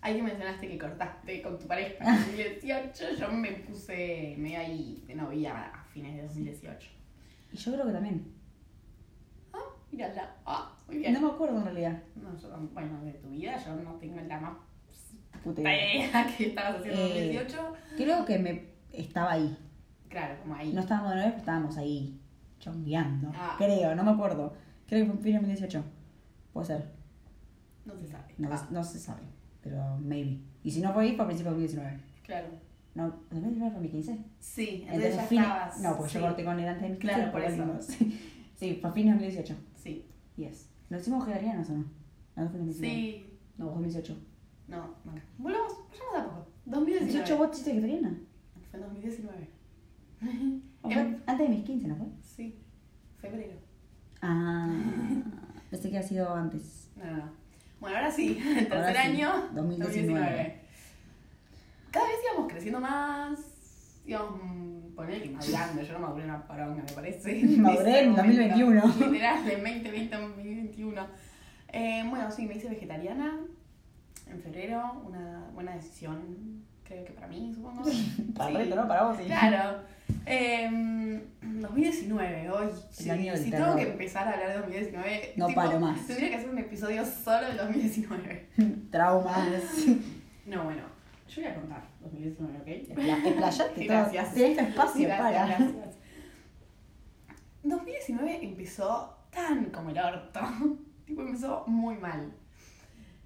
hay 0.00 0.16
que 0.16 0.22
mencionaste 0.22 0.68
que 0.68 0.78
cortaste 0.78 1.42
con 1.42 1.58
tu 1.58 1.66
pareja 1.66 2.04
en 2.04 2.16
2018. 2.26 3.04
Yo 3.18 3.30
me 3.32 3.52
puse 3.52 4.34
medio 4.38 4.58
ahí 4.60 5.04
de 5.06 5.14
novia 5.14 5.66
a 5.72 5.84
fines 5.84 6.16
de 6.16 6.22
2018. 6.22 6.88
Y 7.52 7.56
yo 7.56 7.72
creo 7.72 7.86
que 7.86 7.92
también. 7.92 8.32
Ah, 9.52 9.58
mírala. 9.90 10.34
Ah, 10.46 10.76
muy 10.86 10.98
bien. 10.98 11.12
No 11.12 11.20
me 11.20 11.28
acuerdo 11.28 11.58
en 11.58 11.64
realidad. 11.64 12.02
No, 12.16 12.36
yo, 12.38 12.48
bueno, 12.72 13.04
de 13.04 13.12
tu 13.14 13.28
vida 13.30 13.56
yo 13.64 13.74
no 13.76 13.94
tengo 13.94 14.20
la 14.20 14.40
más 14.40 14.56
Puta 15.44 15.62
idea 15.62 16.26
que 16.36 16.46
estabas 16.48 16.76
haciendo 16.80 17.00
en 17.00 17.06
Eh, 17.06 17.32
2018. 17.38 17.72
Creo 17.96 18.24
que 18.26 18.38
me 18.38 18.64
estaba 18.92 19.32
ahí. 19.32 19.56
Claro, 20.10 20.34
como 20.42 20.54
ahí. 20.56 20.72
No 20.74 20.80
estábamos 20.80 21.10
de 21.10 21.16
novia, 21.16 21.28
pero 21.30 21.38
estábamos 21.38 21.76
ahí 21.78 22.20
chongueando. 22.58 23.30
Ah. 23.34 23.54
Creo, 23.56 23.94
no 23.94 24.04
me 24.04 24.10
acuerdo. 24.10 24.52
Creo 24.86 25.00
que 25.00 25.06
fue 25.06 25.16
en 25.16 25.22
fin 25.22 25.32
de 25.32 25.38
2018. 25.38 25.84
Puede 26.52 26.66
ser. 26.66 26.90
No 27.86 27.96
se 27.96 28.06
sabe. 28.08 28.34
No, 28.36 28.48
Ah, 28.52 28.68
no 28.70 28.84
se 28.84 28.98
sabe. 28.98 29.22
Pero 29.62 29.96
maybe. 29.98 30.40
Y 30.62 30.70
si 30.70 30.80
no 30.82 30.92
fue 30.92 31.04
ahí, 31.04 31.16
fue 31.16 31.24
a 31.24 31.28
principios 31.28 31.54
de 31.56 31.62
2019. 31.62 32.00
claro. 32.24 32.48
No, 32.92 33.06
2019 33.30 33.70
fue 33.70 33.80
2015. 33.88 34.24
Sí, 34.40 34.82
entonces, 34.84 35.14
ya 35.14 35.22
fin- 35.22 35.40
estabas. 35.40 35.80
No, 35.80 35.96
porque 35.96 36.12
sí, 36.12 36.18
yo 36.18 36.26
corté 36.26 36.44
con 36.44 36.58
él 36.58 36.66
antes 36.68 36.82
de 36.82 36.88
2015. 36.88 37.14
Claro, 37.14 37.32
por 37.32 37.42
eso. 37.78 37.94
sí, 38.56 38.78
fue 38.80 38.90
a 38.90 38.92
fines 38.92 39.14
de 39.20 39.26
2018. 39.26 39.56
Sí. 39.76 40.06
Yes. 40.36 40.68
¿Nos 40.90 41.02
hicimos 41.02 41.24
vegetarianos 41.24 41.70
o 41.70 41.74
no? 41.74 41.78
No, 42.34 42.48
fue 42.48 42.58
en 42.58 42.66
2019. 42.66 42.94
Sí. 42.94 43.38
No, 43.58 43.66
fue 43.66 43.76
en 43.76 43.82
2018. 43.84 44.16
No, 44.66 44.76
no. 45.04 45.12
Volvamos, 45.38 45.72
vayamos 45.88 46.14
a 46.20 46.24
poco. 46.34 46.46
2019. 46.64 47.06
2018 47.06 47.38
vos 47.38 47.50
hiciste 47.52 47.70
vegetariana. 47.74 48.18
Fue 48.70 48.80
en 48.80 48.86
2019. 48.86 49.48
¿O 50.82 50.90
fue 50.90 51.00
Em- 51.00 51.18
antes 51.26 51.48
de 51.48 51.54
mis 51.54 51.64
15, 51.64 51.88
¿no 51.88 51.96
fue? 51.96 52.06
Sí. 52.22 52.58
Febrero. 53.20 53.54
Ah, 54.22 54.68
pensé 55.70 55.90
que 55.90 55.96
había 55.96 56.08
sido 56.08 56.34
antes. 56.34 56.90
No, 56.96 57.04
no, 57.04 57.16
no. 57.18 57.32
Bueno, 57.80 57.96
ahora 57.96 58.10
sí. 58.10 58.38
El 58.46 58.68
tercer 58.68 58.72
Ahora 58.72 59.02
sí, 59.02 59.08
año. 59.08 59.32
2019. 59.54 60.60
Cada 61.90 62.06
vez 62.06 62.16
íbamos 62.30 62.50
creciendo 62.52 62.80
más. 62.80 63.38
Íbamos 64.06 64.40
mm, 64.42 64.94
poner 64.94 65.30
madurando. 65.30 65.82
Yo 65.82 65.92
no 65.94 65.98
maduré 66.00 66.24
una 66.24 66.46
paronga, 66.46 66.82
me 66.82 66.92
parece. 66.92 67.42
Maduré 67.58 68.00
en 68.04 68.12
ese 68.12 68.22
momento. 68.22 68.22
2021. 68.22 69.10
Literal, 69.10 69.38
en 69.50 69.64
2020, 69.64 70.16
2021. 70.16 71.06
Eh, 71.72 72.04
bueno, 72.08 72.30
sí, 72.30 72.46
me 72.46 72.54
hice 72.56 72.68
vegetariana 72.68 73.38
en 74.26 74.40
febrero. 74.42 75.02
Una 75.06 75.48
buena 75.54 75.74
decisión, 75.74 76.64
creo 76.84 77.04
que 77.04 77.12
para 77.12 77.26
mí, 77.28 77.52
supongo. 77.54 77.82
Para 78.36 78.50
Sí. 78.50 78.56
el 78.56 78.56
resto, 78.56 78.76
¿no? 78.76 78.88
Para 78.88 79.04
vos, 79.04 79.16
sí. 79.16 79.24
Claro. 79.24 79.82
Eh, 80.26 81.22
2019, 81.42 82.50
hoy. 82.50 82.68
sí, 82.90 83.10
año 83.10 83.32
del 83.32 83.42
si 83.44 83.50
terror. 83.50 83.66
tengo 83.68 83.78
que 83.78 83.90
empezar 83.92 84.28
a 84.28 84.32
hablar 84.32 84.48
de 84.50 84.54
2019, 84.58 85.32
No 85.36 85.48
paro 85.48 85.80
más. 85.80 86.06
Tendría 86.06 86.28
que 86.30 86.34
hacer 86.36 86.50
un 86.50 86.58
episodio 86.58 87.04
solo 87.04 87.46
de 87.48 87.54
2019. 87.54 88.48
Traumas. 88.90 89.48
No, 90.46 90.64
bueno, 90.64 90.82
yo 91.28 91.42
voy 91.42 91.50
a 91.50 91.54
contar 91.54 91.82
2019, 92.00 92.58
¿ok? 92.58 92.66
Expla- 92.96 93.28
Explayate. 93.28 93.84
Gracias. 93.86 94.34
Tienes 94.34 94.58
tu 94.58 94.64
espacio 94.64 95.06
Gracias, 95.06 95.32
para. 95.32 95.46
gracias. 95.46 95.72
2019 97.62 98.44
empezó 98.44 99.16
tan 99.30 99.66
como 99.66 99.90
el 99.90 99.98
orto. 99.98 100.40
tipo, 101.06 101.22
empezó 101.22 101.64
muy 101.66 101.96
mal. 101.96 102.32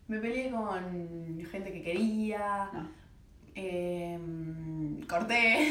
Me 0.08 0.18
peleé 0.18 0.50
con 0.50 1.40
gente 1.50 1.72
que 1.72 1.82
quería. 1.82 2.68
No. 2.72 2.88
em, 3.54 5.00
corté. 5.06 5.68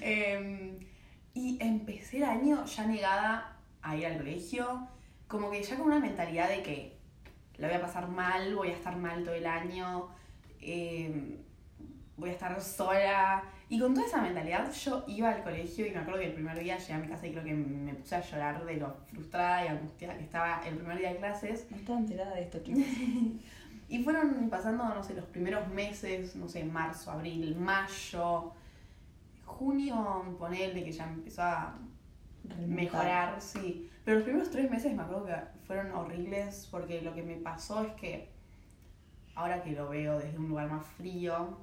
Em, 0.00 0.78
y 1.34 1.58
empecé 1.60 2.18
el 2.18 2.24
año 2.24 2.64
ya 2.64 2.86
negada 2.86 3.56
a 3.82 3.96
ir 3.96 4.06
al 4.06 4.18
colegio. 4.18 4.88
Como 5.28 5.50
que 5.50 5.62
ya 5.62 5.76
con 5.76 5.86
una 5.86 5.98
mentalidad 6.00 6.48
de 6.48 6.62
que 6.62 6.96
la 7.58 7.68
voy 7.68 7.76
a 7.76 7.80
pasar 7.80 8.08
mal, 8.08 8.54
voy 8.54 8.68
a 8.68 8.72
estar 8.72 8.96
mal 8.96 9.24
todo 9.24 9.34
el 9.34 9.46
año. 9.46 10.08
em, 10.60 11.36
voy 12.16 12.30
a 12.30 12.32
estar 12.32 12.60
sola. 12.60 13.42
Y 13.68 13.78
con 13.80 13.94
toda 13.94 14.06
esa 14.06 14.22
mentalidad 14.22 14.70
yo 14.72 15.04
iba 15.08 15.30
al 15.30 15.42
colegio 15.42 15.86
y 15.86 15.90
me 15.90 15.98
acuerdo 15.98 16.20
que 16.20 16.26
el 16.26 16.32
primer 16.34 16.58
día 16.58 16.78
llegué 16.78 16.92
a 16.92 16.98
mi 16.98 17.08
casa 17.08 17.26
y 17.26 17.32
creo 17.32 17.44
que 17.44 17.54
me 17.54 17.94
puse 17.94 18.14
a 18.14 18.20
llorar 18.20 18.64
de 18.64 18.76
lo 18.76 18.94
frustrada 19.06 19.64
y 19.64 19.68
angustiada 19.68 20.16
que 20.16 20.24
estaba 20.24 20.62
el 20.66 20.76
primer 20.76 20.98
día 20.98 21.10
de 21.10 21.16
clases. 21.16 21.66
No 21.70 21.76
estaba 21.76 21.98
enterada 21.98 22.34
de 22.34 22.42
esto, 22.42 22.58
chicos. 22.60 22.84
Y 23.88 24.02
fueron 24.02 24.50
pasando, 24.50 24.84
no 24.84 25.02
sé, 25.02 25.14
los 25.14 25.26
primeros 25.26 25.68
meses, 25.68 26.34
no 26.34 26.48
sé, 26.48 26.64
marzo, 26.64 27.12
abril, 27.12 27.54
mayo, 27.54 28.52
junio, 29.46 30.36
ponerle 30.38 30.84
que 30.84 30.92
ya 30.92 31.04
empezó 31.04 31.42
a 31.42 31.78
mejorar, 32.66 33.40
sí. 33.40 33.90
Pero 34.04 34.18
los 34.18 34.24
primeros 34.24 34.50
tres 34.50 34.70
meses 34.70 34.94
me 34.94 35.02
acuerdo 35.02 35.26
que 35.26 35.34
fueron 35.66 35.90
horribles 35.92 36.68
porque 36.70 37.00
lo 37.02 37.14
que 37.14 37.22
me 37.22 37.36
pasó 37.36 37.82
es 37.82 37.92
que, 37.92 38.32
ahora 39.34 39.62
que 39.62 39.72
lo 39.72 39.88
veo 39.88 40.18
desde 40.18 40.38
un 40.38 40.48
lugar 40.48 40.70
más 40.70 40.86
frío, 40.86 41.58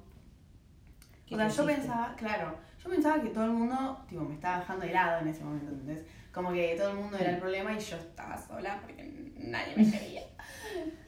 O 1.30 1.36
sea, 1.36 1.48
yo 1.48 1.66
pensaba, 1.66 2.14
claro, 2.16 2.58
yo 2.82 2.90
pensaba 2.90 3.22
que 3.22 3.30
todo 3.30 3.44
el 3.44 3.52
mundo, 3.52 4.04
tipo, 4.08 4.22
me 4.22 4.34
estaba 4.34 4.58
dejando 4.60 4.86
de 4.86 4.92
lado 4.92 5.20
en 5.22 5.28
ese 5.28 5.42
momento, 5.42 5.72
¿entendés? 5.72 6.04
Como 6.32 6.52
que 6.52 6.74
todo 6.76 6.90
el 6.90 6.96
mundo 6.98 7.16
era 7.16 7.30
el 7.30 7.38
problema 7.38 7.72
y 7.72 7.78
yo 7.78 7.96
estaba 7.96 8.36
sola 8.36 8.78
porque 8.82 9.32
nadie 9.38 9.74
me 9.76 9.90
quería. 9.90 10.22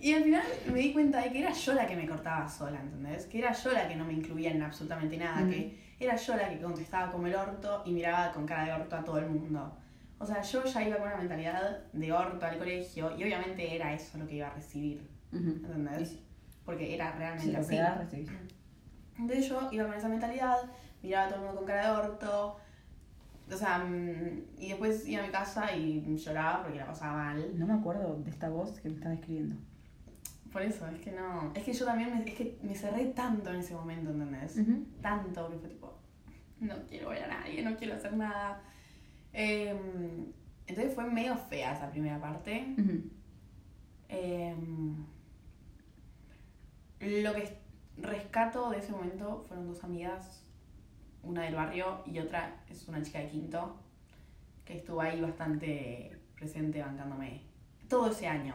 Y 0.00 0.12
al 0.14 0.22
final 0.24 0.42
me 0.72 0.78
di 0.80 0.92
cuenta 0.92 1.20
de 1.20 1.32
que 1.32 1.40
era 1.40 1.52
yo 1.52 1.72
la 1.74 1.86
que 1.86 1.96
me 1.96 2.06
cortaba 2.06 2.48
sola, 2.48 2.80
¿entendés? 2.80 3.26
Que 3.26 3.38
era 3.38 3.52
yo 3.52 3.72
la 3.72 3.88
que 3.88 3.96
no 3.96 4.04
me 4.04 4.12
incluía 4.12 4.50
en 4.50 4.62
absolutamente 4.62 5.16
nada, 5.16 5.40
Mm. 5.42 5.50
que 5.50 5.78
era 5.98 6.16
yo 6.16 6.36
la 6.36 6.48
que 6.48 6.60
contestaba 6.60 7.10
como 7.10 7.26
el 7.26 7.34
orto 7.34 7.82
y 7.86 7.92
miraba 7.92 8.32
con 8.32 8.46
cara 8.46 8.64
de 8.64 8.72
orto 8.82 8.96
a 8.96 9.04
todo 9.04 9.18
el 9.18 9.26
mundo. 9.30 9.76
O 10.18 10.24
sea, 10.26 10.40
yo 10.42 10.64
ya 10.64 10.82
iba 10.82 10.96
con 10.96 11.08
una 11.08 11.16
mentalidad 11.18 11.84
de 11.92 12.12
orto 12.12 12.44
al 12.46 12.58
colegio 12.58 13.16
y 13.16 13.22
obviamente 13.24 13.74
era 13.74 13.92
eso 13.92 14.16
lo 14.18 14.26
que 14.26 14.36
iba 14.36 14.46
a 14.48 14.54
recibir. 14.54 15.08
¿entendés? 15.32 16.08
Sí, 16.10 16.24
Porque 16.64 16.94
era 16.94 17.12
realmente 17.12 17.46
sí, 17.46 17.52
lo 17.52 17.58
así. 17.60 17.70
que 17.70 17.76
das, 17.76 17.98
recibís. 17.98 18.30
Entonces 19.18 19.48
yo 19.48 19.68
iba 19.72 19.86
con 19.86 19.94
esa 19.94 20.08
mentalidad, 20.08 20.56
miraba 21.02 21.24
a 21.26 21.28
todo 21.28 21.38
el 21.38 21.44
mundo 21.44 21.56
con 21.58 21.66
cara 21.66 21.90
de 21.92 21.98
orto, 22.00 22.56
o 23.50 23.56
sea, 23.56 23.78
mm, 23.78 24.42
y 24.58 24.68
después 24.68 25.06
iba 25.06 25.22
a 25.22 25.26
mi 25.26 25.32
casa 25.32 25.76
y 25.76 26.16
lloraba 26.16 26.62
porque 26.62 26.78
la 26.78 26.86
pasaba 26.86 27.14
mal. 27.14 27.58
No 27.58 27.66
me 27.66 27.74
acuerdo 27.74 28.16
de 28.22 28.30
esta 28.30 28.48
voz 28.48 28.80
que 28.80 28.88
me 28.88 28.96
estás 28.96 29.12
describiendo. 29.12 29.56
Por 30.52 30.62
eso, 30.62 30.86
es 30.88 31.00
que 31.00 31.12
no, 31.12 31.52
es 31.54 31.64
que 31.64 31.72
yo 31.72 31.84
también, 31.84 32.14
me, 32.14 32.30
es 32.30 32.34
que 32.34 32.58
me 32.62 32.74
cerré 32.74 33.06
tanto 33.06 33.50
en 33.50 33.56
ese 33.56 33.74
momento, 33.74 34.10
¿entendés? 34.10 34.56
Ujú. 34.56 34.86
Tanto 35.02 35.50
que 35.50 35.58
fue 35.58 35.68
tipo, 35.68 35.98
no 36.60 36.74
quiero 36.88 37.10
ver 37.10 37.24
a 37.24 37.40
nadie, 37.40 37.62
no 37.62 37.76
quiero 37.76 37.94
hacer 37.94 38.14
nada. 38.14 38.62
Em, 39.32 40.32
entonces 40.66 40.94
fue 40.94 41.04
medio 41.04 41.36
fea 41.36 41.74
esa 41.74 41.90
primera 41.90 42.20
parte. 42.20 42.74
Em, 44.08 45.04
lo 47.00 47.34
que 47.34 47.58
rescato 47.98 48.70
de 48.70 48.78
ese 48.78 48.92
momento 48.92 49.44
fueron 49.48 49.66
dos 49.66 49.82
amigas, 49.84 50.45
una 51.26 51.42
del 51.42 51.54
barrio 51.54 52.02
y 52.06 52.18
otra 52.18 52.62
es 52.68 52.86
una 52.88 53.02
chica 53.02 53.18
de 53.18 53.28
quinto, 53.28 53.76
que 54.64 54.78
estuvo 54.78 55.00
ahí 55.00 55.20
bastante 55.20 56.16
presente 56.34 56.80
bancándome 56.80 57.42
todo 57.88 58.10
ese 58.10 58.26
año. 58.26 58.54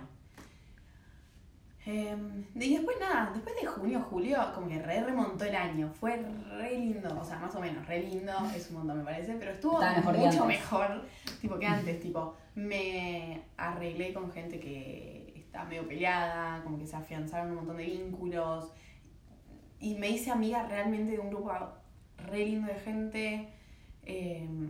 Em, 1.84 2.46
y 2.54 2.75
después 2.75 2.98
nada, 3.00 3.32
después 3.34 3.56
de 3.60 3.66
junio, 3.66 4.06
julio, 4.08 4.38
como 4.54 4.68
que 4.68 4.80
re 4.80 5.04
remontó 5.04 5.46
el 5.46 5.56
año. 5.56 5.92
Fue 6.00 6.16
re 6.51 6.78
lindo, 6.78 7.20
o 7.20 7.24
sea, 7.24 7.40
más 7.40 7.56
o 7.56 7.60
menos, 7.60 7.86
re 7.88 8.04
lindo, 8.04 8.34
es 8.56 8.70
un 8.70 8.78
montón 8.78 9.00
me 9.00 9.04
parece, 9.04 9.34
pero 9.34 9.51
estuvo 9.51 9.80
mejor 9.80 10.18
mucho 10.18 10.46
mejor 10.46 11.06
tipo 11.42 11.58
que 11.58 11.66
antes, 11.66 12.00
tipo, 12.00 12.36
me 12.54 13.42
arreglé 13.58 14.13
con 14.13 14.32
gente 14.32 14.60
que 14.60 15.34
está 15.36 15.63
medio 15.63 15.88
peleada, 15.88 16.62
como 16.63 16.78
que 16.78 16.86
se 16.86 16.96
afianzaron 16.96 17.51
un 17.51 17.56
montón 17.58 17.78
de 17.78 17.86
vínculos. 17.86 18.72
Y 19.80 19.96
me 19.96 20.10
hice 20.10 20.30
amiga 20.30 20.68
realmente 20.68 21.13
de 21.13 21.20
un 21.20 21.32
grupo 21.32 21.51
re 22.28 22.46
lindo 22.46 22.68
de 22.68 22.75
gente. 22.80 23.50
Em, 24.04 24.70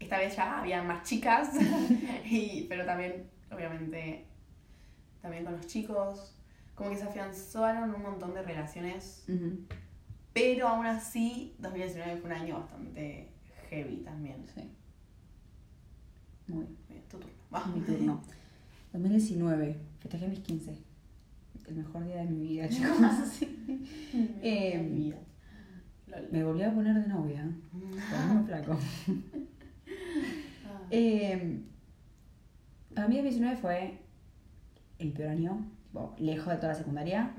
esta 0.00 0.18
vez 0.18 0.34
ya 0.36 0.60
había 0.60 0.82
más 0.82 1.04
chicas, 1.08 1.50
y, 2.24 2.66
pero 2.68 2.84
también, 2.84 3.28
obviamente, 3.50 4.24
también 5.20 5.44
con 5.44 5.54
los 5.56 5.66
chicos. 5.66 6.34
Como 6.74 6.90
que 6.90 6.96
se 6.96 7.04
afianzaron 7.04 7.94
un 7.94 8.02
montón 8.02 8.34
de 8.34 8.42
relaciones, 8.42 9.24
pero 10.32 10.68
aún 10.68 10.86
así 10.86 11.54
2019 11.58 12.16
fue 12.16 12.30
un 12.30 12.36
año 12.36 12.60
bastante 12.60 13.28
heavy 13.68 13.96
también. 13.98 14.44
Sí. 14.54 14.62
Muy 16.48 16.66
bien. 16.88 17.02
Tu 17.08 17.18
turno. 17.18 17.32
Va. 17.54 17.66
Mi 17.66 17.80
turno. 17.82 18.22
2019. 18.92 19.76
Festejé 20.00 20.28
mis 20.28 20.40
15. 20.40 20.76
El 21.68 21.74
mejor 21.76 22.04
día 22.04 22.16
de 22.16 22.24
mi 22.24 22.40
vida, 22.40 22.68
chicos. 22.70 22.96
Sí. 23.30 23.84
Eh, 24.42 24.78
Mi 24.78 25.04
vida. 25.04 25.18
Me 26.30 26.44
volví 26.44 26.62
a 26.62 26.72
poner 26.72 26.94
de 27.00 27.08
novia. 27.08 27.48
Con 27.72 28.36
un 28.36 28.46
flaco. 28.46 28.78
Eh, 30.90 31.60
para 32.94 33.08
mí 33.08 33.14
2019 33.16 33.56
fue 33.56 33.98
el 34.98 35.12
peor 35.12 35.30
año. 35.30 35.66
tipo, 35.92 36.14
lejos 36.18 36.48
de 36.48 36.56
toda 36.56 36.68
la 36.68 36.74
secundaria. 36.78 37.30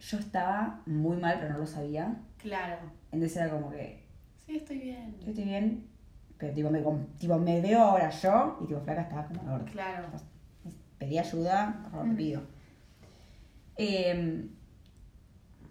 Yo 0.00 0.18
estaba 0.18 0.82
muy 0.86 1.16
mal, 1.16 1.36
pero 1.40 1.52
no 1.54 1.58
lo 1.60 1.66
sabía. 1.66 2.16
Claro. 2.38 2.76
Entonces 3.10 3.36
era 3.36 3.50
como 3.50 3.70
que, 3.70 4.04
Sí, 4.46 4.56
estoy 4.56 4.78
bien. 4.78 5.16
yo 5.20 5.28
estoy 5.30 5.44
bien, 5.44 5.84
pero 6.38 6.54
tipo 6.54 6.70
me, 6.70 6.82
tipo, 7.18 7.38
me 7.38 7.60
veo 7.60 7.80
ahora 7.80 8.10
yo 8.10 8.58
y 8.62 8.66
tipo 8.66 8.80
flaca 8.80 9.02
estaba 9.02 9.26
como 9.26 9.42
la 9.42 9.50
gorda. 9.52 9.64
Claro. 9.72 10.08
Pedí 10.98 11.18
ayuda, 11.18 11.78
por 11.82 11.90
favor, 11.92 12.06
te 12.06 12.12
Mm. 12.12 12.16
pido. 12.16 12.42
Eh, 13.76 14.48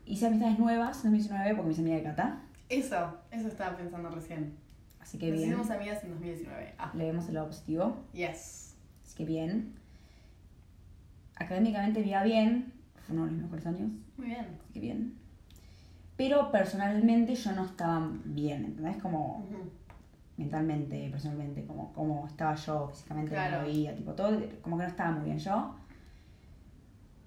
hice 0.08 0.28
amistades 0.28 0.58
nuevas 0.60 0.98
en 1.06 1.12
2019 1.12 1.56
porque 1.56 1.67
me 1.67 1.72
hice 1.74 1.82
amiga 1.82 1.98
de 1.98 2.04
Cata. 2.04 2.41
Eso, 2.70 3.17
eso 3.32 3.48
estaba 3.48 3.78
pensando 3.78 4.10
recién. 4.10 4.54
Así 5.00 5.17
que 5.17 5.28
Nos 5.30 5.38
bien. 5.38 5.50
hicimos 5.50 5.70
amigas 5.70 6.04
en 6.04 6.10
2019. 6.12 6.74
Ah, 6.78 6.91
Le 6.96 7.06
vemos 7.06 7.28
el 7.28 7.36
lado 7.36 7.48
positivo. 7.48 7.98
yes. 8.13 8.76
Así 9.06 9.15
que 9.15 9.26
bien. 9.26 9.74
Académicamente 11.36 12.00
me 12.02 12.08
iba 12.08 12.24
bien. 12.24 12.74
Fue 13.06 13.15
uno 13.15 13.26
de 13.26 13.32
los 13.32 13.41
mejores 13.43 13.65
años. 13.67 13.91
Muy 14.17 14.28
bien. 14.28 14.46
Así 14.63 14.74
que 14.74 14.80
bien. 14.80 15.13
Pero 16.17 16.52
personalmente 16.52 17.36
yo 17.36 17.52
no 17.52 17.65
estaba 17.65 18.10
bien, 18.26 18.65
¿entendés? 18.65 18.98
Como 18.98 19.46
mentalmente, 20.36 21.10
personalmente, 21.12 21.65
como, 21.65 21.93
como 21.93 22.28
estaba 22.28 22.56
yo 22.56 22.88
físicamente, 22.89 23.32
Claro. 23.32 23.63
veía, 23.65 23.96
tipo 23.96 24.13
todo, 24.13 24.39
como 24.62 24.78
que 24.78 24.84
no 24.84 24.89
estaba 24.89 25.12
muy 25.12 25.26
bien 25.26 25.38
yo. 25.39 25.76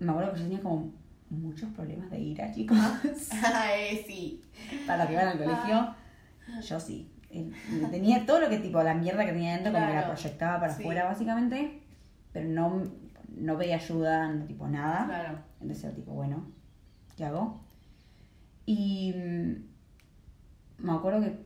Me 0.00 0.10
acuerdo 0.10 0.32
que 0.32 0.38
yo 0.38 0.44
tenía 0.44 0.60
como 0.60 0.90
muchos 1.30 1.70
problemas 1.70 2.10
de 2.10 2.18
ira, 2.20 2.52
chicos. 2.52 2.76
Ay, 3.54 4.02
sí. 4.06 4.42
Para 4.86 5.06
que 5.06 5.12
iban 5.14 5.28
al 5.28 5.38
colegio, 5.38 5.94
yo 6.62 6.80
sí. 6.80 7.10
Eh, 7.30 7.50
Tenía 7.90 8.26
todo 8.26 8.40
lo 8.40 8.48
que, 8.48 8.58
tipo, 8.58 8.82
la 8.82 8.94
mierda 8.94 9.24
que 9.24 9.32
tenía 9.32 9.52
dentro, 9.54 9.72
como 9.72 9.86
que 9.86 9.92
la 9.94 9.98
Claro. 10.02 10.14
proyectaba 10.14 10.60
para 10.60 10.74
Sí. 10.74 10.82
afuera, 10.82 11.04
básicamente. 11.04 11.80
Pero 12.32 12.48
no, 12.48 12.82
no 13.36 13.56
pedía 13.58 13.76
ayuda, 13.76 14.28
no, 14.28 14.44
tipo, 14.46 14.66
nada. 14.68 15.06
Claro. 15.06 15.38
Entonces 15.60 15.84
era 15.84 15.94
tipo, 15.94 16.12
bueno, 16.12 16.44
¿qué 17.16 17.24
hago? 17.24 17.60
Y 18.66 19.12
mm, 19.16 19.54
me 20.84 20.92
acuerdo 20.92 21.20
que 21.20 21.38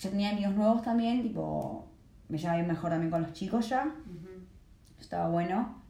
yo 0.00 0.10
tenía 0.10 0.30
amigos 0.30 0.54
nuevos 0.54 0.82
también, 0.82 1.22
tipo, 1.22 1.88
me 2.28 2.38
llevaba 2.38 2.56
bien 2.56 2.68
mejor 2.68 2.90
también 2.90 3.10
con 3.10 3.22
los 3.22 3.32
chicos 3.32 3.68
ya, 3.68 3.84
Ujú. 3.84 5.00
estaba 5.00 5.28
bueno. 5.28 5.81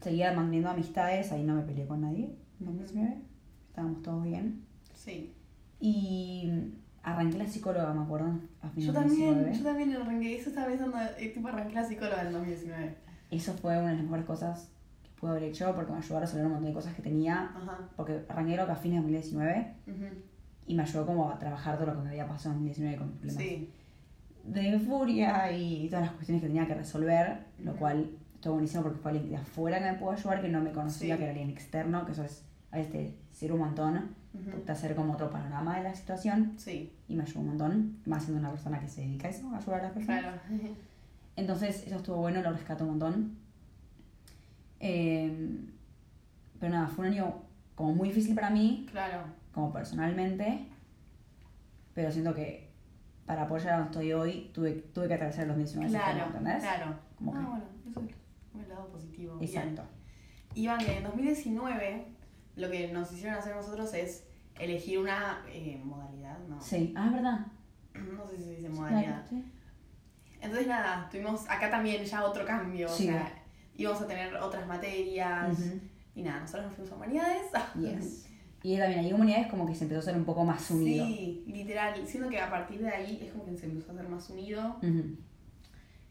Seguía 0.00 0.32
manteniendo 0.32 0.70
amistades, 0.70 1.32
ahí 1.32 1.42
no 1.42 1.54
me 1.54 1.62
peleé 1.62 1.86
con 1.86 2.00
nadie, 2.02 2.36
en 2.60 2.66
2019, 2.66 3.16
estábamos 3.68 4.02
todos 4.02 4.22
bien. 4.24 4.64
Sí. 4.94 5.34
Y 5.80 6.50
arranqué 7.02 7.38
la 7.38 7.46
psicóloga, 7.46 7.92
me 7.94 8.02
acuerdo, 8.02 8.26
a 8.62 8.72
Yo 8.76 8.92
también, 8.92 9.28
2019. 9.34 9.58
yo 9.58 9.64
también 9.64 9.92
arranqué. 9.96 10.36
Eso 10.36 10.50
estaba 10.50 10.66
pensando, 10.68 10.96
eh, 11.18 11.28
tipo, 11.34 11.48
arranqué 11.48 11.74
la 11.74 11.84
psicóloga 11.84 12.22
en 12.22 12.32
2019. 12.32 12.94
Eso 13.30 13.52
fue 13.54 13.78
una 13.78 13.88
de 13.90 13.94
las 13.96 14.02
mejores 14.04 14.24
cosas 14.24 14.70
que 15.02 15.10
pude 15.20 15.30
haber 15.32 15.42
hecho 15.44 15.74
porque 15.74 15.92
me 15.92 15.98
ayudó 15.98 16.16
a 16.18 16.20
resolver 16.20 16.46
un 16.46 16.52
montón 16.52 16.68
de 16.68 16.74
cosas 16.74 16.94
que 16.94 17.02
tenía, 17.02 17.50
Ajá. 17.56 17.78
porque 17.96 18.24
arranqué 18.28 18.54
creo 18.54 18.66
que 18.66 18.72
a 18.72 18.76
fines 18.76 18.96
de 19.04 19.12
2019. 19.12 19.74
Ujú. 19.86 20.04
y 20.66 20.74
me 20.74 20.82
ayudó 20.82 21.06
como 21.06 21.30
a 21.30 21.38
trabajar 21.38 21.76
todo 21.78 21.86
lo 21.86 21.94
que 21.96 22.02
me 22.02 22.08
había 22.10 22.28
pasado 22.28 22.50
en 22.54 22.58
2019 22.66 22.96
con 22.98 23.12
problemas 23.12 23.42
Sí. 23.42 23.70
de 24.44 24.78
furia 24.80 25.50
y 25.50 25.88
todas 25.88 26.04
las 26.04 26.10
cuestiones 26.14 26.42
que 26.42 26.48
tenía 26.48 26.66
que 26.66 26.74
resolver, 26.74 27.38
lo 27.64 27.74
cual 27.76 28.10
estuvo 28.38 28.54
buenísimo 28.54 28.84
porque 28.84 28.98
fue 29.00 29.10
alguien 29.10 29.30
de 29.30 29.36
afuera 29.36 29.78
que 29.80 29.84
me 29.92 29.98
pudo 29.98 30.12
ayudar, 30.12 30.40
que 30.40 30.48
no 30.48 30.60
me 30.60 30.70
conocía, 30.70 31.14
Sí. 31.14 31.18
que 31.18 31.24
era 31.24 31.32
alguien 31.32 31.50
externo, 31.50 32.06
que 32.06 32.12
eso 32.12 32.22
es 32.24 32.44
a 32.70 32.76
veces 32.76 33.14
sirve 33.32 33.54
un 33.54 33.60
montón, 33.60 33.96
Ujú. 34.34 34.44
porque 34.44 34.58
te 34.66 34.72
hacer 34.72 34.94
como 34.94 35.14
otro 35.14 35.30
panorama 35.30 35.76
de 35.78 35.84
la 35.84 35.94
situación 35.94 36.52
Sí. 36.58 36.92
y 37.08 37.16
me 37.16 37.22
ayudó 37.22 37.40
un 37.40 37.46
montón, 37.48 37.96
más 38.06 38.22
siendo 38.24 38.38
una 38.40 38.50
persona 38.50 38.78
que 38.78 38.86
se 38.88 39.00
dedica 39.00 39.26
a 39.26 39.30
eso, 39.30 39.48
a 39.52 39.56
ayudar 39.56 39.80
a 39.80 39.82
las 39.84 39.92
personas. 39.92 40.20
Claro. 40.20 40.40
Entonces, 41.36 41.84
eso 41.86 41.96
estuvo 41.96 42.16
bueno, 42.18 42.40
lo 42.42 42.52
rescato 42.52 42.84
un 42.84 42.90
montón. 42.90 43.36
Eh, 44.80 45.60
pero 46.60 46.72
nada, 46.72 46.88
fue 46.88 47.06
un 47.06 47.12
año 47.14 47.34
como 47.74 47.94
muy 47.94 48.08
difícil 48.08 48.34
para 48.34 48.50
mí, 48.50 48.86
Claro. 48.90 49.22
como 49.52 49.72
personalmente, 49.72 50.66
pero 51.94 52.10
siento 52.12 52.34
que 52.34 52.68
para 53.26 53.42
apoyar 53.42 53.70
a 53.74 53.76
donde 53.78 53.90
estoy 53.90 54.12
hoy 54.12 54.50
tuve, 54.54 54.72
tuve 54.94 55.08
que 55.08 55.14
atravesar 55.14 55.46
los 55.46 55.56
2019 55.56 55.90
de 55.90 55.96
esa 55.98 56.12
Claro. 56.12 56.26
¿entendés? 56.38 56.62
Claro. 56.62 56.94
Como 57.16 57.34
ah, 57.34 57.38
que- 57.38 57.46
bueno, 57.46 57.64
positivo. 58.86 59.36
Bien. 59.38 59.50
Exacto. 59.50 59.82
Iván, 60.54 60.80
en 60.82 61.02
2019 61.04 62.06
lo 62.56 62.70
que 62.70 62.88
nos 62.88 63.12
hicieron 63.12 63.38
hacer 63.38 63.54
nosotros 63.54 63.92
es 63.94 64.24
elegir 64.58 64.98
una 64.98 65.44
eh, 65.48 65.80
modalidad, 65.84 66.38
¿no? 66.48 66.60
Sí, 66.60 66.92
ah, 66.96 67.06
es 67.06 67.12
verdad. 67.12 67.46
No 68.16 68.26
sé 68.28 68.36
si 68.36 68.44
se 68.44 68.50
dice 68.56 68.68
modalidad. 68.68 69.24
sí. 69.28 69.44
Entonces 70.40 70.68
nada, 70.68 71.08
tuvimos 71.10 71.48
acá 71.50 71.68
también 71.68 72.04
ya 72.04 72.24
otro 72.24 72.44
cambio, 72.46 72.88
Sí. 72.88 73.08
o 73.08 73.12
sea, 73.12 73.42
íbamos 73.76 74.00
a 74.02 74.06
tener 74.06 74.34
otras 74.36 74.66
materias 74.68 75.58
y 76.14 76.22
nada, 76.22 76.40
nosotros 76.40 76.66
nos 76.66 76.74
fuimos 76.74 76.92
a 76.92 76.96
humanidades. 76.96 77.42
Yes. 77.80 78.28
Y 78.62 78.76
también 78.76 79.00
hay 79.04 79.12
humanidades 79.12 79.46
como 79.48 79.66
que 79.66 79.74
se 79.74 79.84
empezó 79.84 80.00
a 80.00 80.04
ser 80.04 80.16
un 80.16 80.24
poco 80.24 80.44
más 80.44 80.68
unido. 80.72 81.06
Sí, 81.06 81.44
literal, 81.46 82.04
siento 82.06 82.28
que 82.28 82.40
a 82.40 82.50
partir 82.50 82.80
de 82.80 82.88
ahí 82.88 83.20
es 83.22 83.32
como 83.32 83.44
que 83.44 83.56
se 83.56 83.66
empezó 83.66 83.90
a 83.92 83.94
hacer 83.94 84.08
más 84.08 84.28
unido 84.30 84.76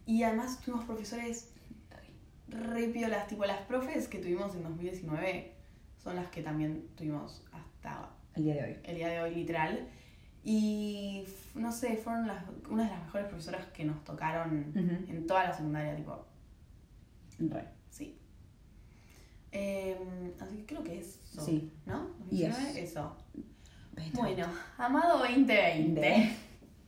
y 0.06 0.24
además 0.24 0.60
tuvimos 0.62 0.86
profesores 0.86 1.54
re 2.50 2.88
piolas, 2.90 3.28
tipo 3.28 3.46
las 3.46 3.62
profes 3.62 4.08
que 4.08 4.20
tuvimos 4.20 4.56
en 4.56 4.64
2019 4.64 5.54
son 6.04 6.16
las 6.16 6.28
que 6.30 6.42
también 6.42 6.88
tuvimos 6.96 7.44
hasta 7.52 8.10
El 8.36 8.44
día 8.46 8.54
de 8.56 8.64
hoy. 8.64 8.78
el 8.84 8.96
día 8.96 9.08
de 9.10 9.22
hoy, 9.22 9.36
literal. 9.36 9.88
Y 10.44 11.26
no 11.56 11.72
sé, 11.74 11.98
fueron 11.98 12.26
las, 12.28 12.44
una 12.70 12.84
de 12.86 12.90
las 12.92 13.04
mejores 13.04 13.28
profesoras 13.28 13.66
que 13.68 13.84
nos 13.84 14.02
tocaron 14.06 14.72
en 14.76 15.28
toda 15.28 15.44
la 15.46 15.54
secundaria, 15.54 15.96
tipo, 15.96 16.26
Re. 17.40 17.68
sí. 17.90 18.18
Em, 19.52 20.32
así 20.40 20.58
que 20.58 20.66
creo 20.66 20.84
que 20.84 21.00
eso. 21.00 21.20
Sí. 21.44 21.72
¿No? 21.86 22.08
Yes. 22.30 22.50
2019, 22.50 22.82
Eso. 22.84 23.16
Bueno, 24.14 24.46
amado 24.78 25.18
2020. 25.20 26.00
De- 26.02 26.30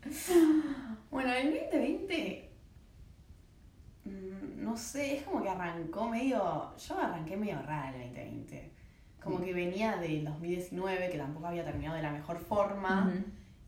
Bueno, 1.12 1.34
el 1.34 1.52
2020, 1.52 2.49
mm, 2.49 2.49
no 4.58 4.78
sé, 4.78 5.18
es 5.18 5.24
como 5.24 5.42
que 5.42 5.50
arrancó 5.50 6.08
medio, 6.10 6.76
yo 6.78 7.00
arranqué 7.00 7.38
medio 7.38 7.62
rara 7.62 7.96
el 7.96 8.14
2020. 8.14 8.72
Como 9.24 9.42
que 9.42 9.54
venía 9.54 9.98
del 9.98 10.24
2019, 10.24 11.10
que 11.10 11.18
tampoco 11.18 11.48
había 11.48 11.66
terminado 11.66 11.96
de 11.96 12.04
la 12.04 12.12
mejor 12.12 12.40
forma, 12.40 13.14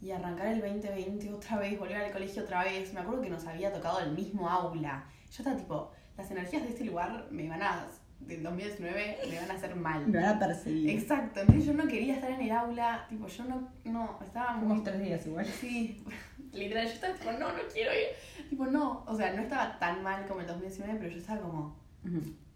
y 0.02 0.12
arrancar 0.12 0.48
el 0.48 0.62
2020 0.62 1.34
otra 1.34 1.58
vez, 1.58 1.78
volver 1.78 1.98
al 1.98 2.12
colegio 2.12 2.44
otra 2.44 2.64
vez. 2.64 2.94
Me 2.94 3.02
acuerdo 3.02 3.22
que 3.22 3.30
nos 3.30 3.46
había 3.46 3.72
tocado 3.74 4.00
el 4.00 4.12
mismo 4.12 4.50
aula. 4.50 5.06
Yo 5.26 5.44
estaba 5.44 5.58
tipo, 5.58 5.92
las 6.18 6.32
energías 6.32 6.64
de 6.64 6.70
este 6.70 6.86
lugar 6.86 7.28
me 7.32 7.50
van 7.50 7.62
a, 7.62 7.88
del 8.28 8.44
2019, 8.44 9.18
me 9.30 9.40
van 9.40 9.52
a 9.52 9.54
hacer 9.56 9.76
mal. 9.76 10.08
Me 10.08 10.22
van 10.22 10.36
a 10.36 10.40
perseguir. 10.40 10.90
Exacto, 10.90 11.42
entonces 11.42 11.66
yo 11.66 11.74
no 11.74 11.88
quería 11.88 12.16
estar 12.16 12.32
en 12.32 12.42
el 12.42 12.52
aula, 12.52 13.06
tipo, 13.10 13.28
yo 13.28 13.44
no, 13.46 13.70
no, 13.86 14.20
estaba 14.24 14.54
muy 14.54 14.68
Fuimos 14.68 14.84
tres 14.84 15.02
días 15.02 15.26
igual. 15.28 15.46
Sí, 15.46 16.04
literal, 16.54 16.88
yo 16.88 16.94
estaba 16.94 17.14
tipo, 17.16 17.32
no, 17.34 17.52
no 17.52 17.60
quiero 17.74 17.92
ir. 17.94 18.50
Tipo, 18.50 18.66
no, 18.68 19.04
o 19.06 19.16
sea, 19.16 19.34
no 19.34 19.42
estaba 19.42 19.78
tan 19.80 20.04
mal 20.04 20.26
como 20.28 20.42
el 20.42 20.48
2019, 20.48 21.00
pero 21.00 21.12
yo 21.12 21.18
estaba 21.18 21.42
como, 21.42 21.76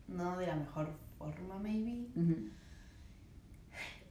no 0.07 0.37
de 0.37 0.47
la 0.47 0.55
mejor 0.55 0.91
forma, 1.17 1.57
maybe. 1.59 2.07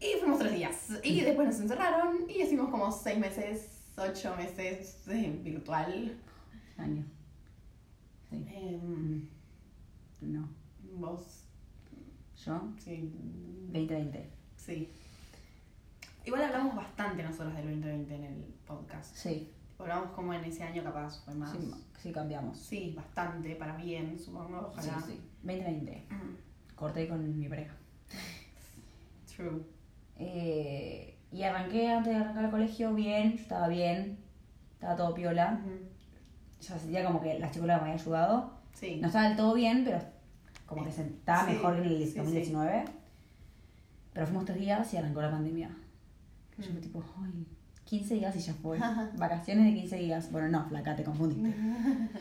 Y 0.01 0.19
fuimos 0.21 0.39
tres 0.39 0.53
días. 0.55 0.89
Y 1.03 1.21
después 1.23 1.49
nos 1.49 1.61
encerraron 1.61 2.29
y 2.29 2.43
hicimos 2.43 2.69
como 2.69 2.91
seis 2.93 3.19
meses, 3.19 3.93
ocho 3.97 4.35
meses 4.37 5.07
eh, 5.09 5.41
virtual. 5.43 6.19
Año. 6.77 7.05
Sí. 8.29 8.45
Em, 8.53 9.29
No. 10.21 10.49
vos, 10.95 11.44
Yo, 12.45 12.61
sí, 12.79 13.11
2020. 13.73 14.31
sí. 14.57 14.91
Igual 16.27 16.43
hablamos 16.43 16.75
bastante 16.75 17.23
nosotros 17.23 17.55
del 17.55 17.65
2020 17.81 18.15
en 18.15 18.25
el 18.25 18.45
podcast. 18.67 19.15
Sí. 19.15 19.51
Hablamos 19.79 20.11
como 20.13 20.33
en 20.33 20.43
ese 20.45 20.63
año 20.63 20.83
capaz, 20.83 21.23
fue 21.25 21.35
más. 21.35 21.53
Sí, 21.53 21.71
sí 22.01 22.13
cambiamos. 22.13 22.59
Sí, 22.59 22.95
bastante, 22.97 23.55
para 23.57 23.77
bien, 23.77 24.19
supongo, 24.19 24.73
Sí, 24.81 24.89
ojalá. 24.89 25.03
sí. 25.07 25.21
2020. 25.43 26.07
Mm, 26.11 26.37
Corté 26.77 27.09
con 27.09 27.39
mi 27.39 27.49
pareja. 27.49 27.75
True. 29.37 29.63
Eh, 30.17 31.19
y 31.33 31.43
arranqué 31.43 31.91
antes 31.91 32.15
de 32.15 32.19
arrancar 32.21 32.45
el 32.47 32.51
colegio 32.51 32.95
bien, 32.95 33.33
yo 33.37 33.43
estaba 33.43 33.69
bien, 33.69 34.19
estaba 34.73 34.97
todo 34.97 35.15
piola. 35.15 35.61
Ujú. 35.63 35.79
Yo 36.63 36.79
sentía 36.79 37.05
como 37.05 37.21
que 37.21 37.39
la 37.39 37.53
psicóloga 37.53 37.79
me 37.81 37.91
había 37.91 38.03
ayudado. 38.03 38.55
Sí. 38.73 38.97
No 39.01 39.09
estaba 39.09 39.29
del 39.29 39.37
todo 39.37 39.53
bien, 39.55 39.83
pero 39.85 40.01
como 40.75 40.87
que 40.87 40.93
se 40.93 41.03
estaba 41.03 41.47
Sí, 41.47 41.53
mejor 41.53 41.75
que 41.75 41.81
en 41.83 41.87
el 41.87 41.99
sí, 42.05 42.07
sí. 42.13 42.19
2019. 42.19 42.85
Pero 44.13 44.27
fuimos 44.27 44.45
tres 44.45 44.59
días 44.59 44.95
y 44.95 44.97
arrancó 44.97 45.21
la 45.23 45.31
pandemia. 45.31 45.71
Yo 46.59 46.69
Mm. 46.69 46.73
fue 46.73 46.81
tipo, 46.81 47.05
ay, 47.23 47.47
15 47.85 48.15
días 48.15 48.37
y 48.37 48.39
ya 48.41 48.55
fue. 48.55 48.79
Vacaciones 49.19 49.67
de 49.67 49.75
15 49.81 49.97
días. 49.97 50.31
Bueno, 50.33 50.49
no, 50.49 50.65
flaca, 50.69 50.95
te 50.97 51.05
confundiste. 51.05 51.53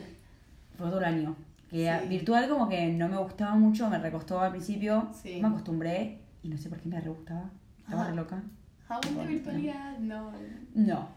Fue 0.76 0.88
todo 0.88 0.98
el 0.98 1.04
año. 1.04 1.36
Que 1.70 1.90
virtual 2.08 2.48
como 2.48 2.68
que 2.68 2.92
no 2.92 3.08
me 3.08 3.16
gustaba 3.16 3.54
mucho, 3.54 3.88
me 3.88 3.98
recostó 3.98 4.40
al 4.40 4.50
principio. 4.50 5.08
Sí. 5.12 5.38
Me 5.40 5.48
acostumbré 5.48 6.18
y 6.42 6.48
no 6.48 6.56
sé 6.58 6.68
por 6.68 6.78
qué 6.80 6.88
me 6.88 7.00
re 7.00 7.10
gustaba. 7.10 7.48
Estaba 7.80 8.02
Ajá. 8.02 8.10
re 8.10 8.16
loca. 8.16 8.42
Aguante 8.88 9.14
Bueno, 9.14 9.30
virtualidad, 9.30 9.98
no. 9.98 10.32
No. 10.74 11.08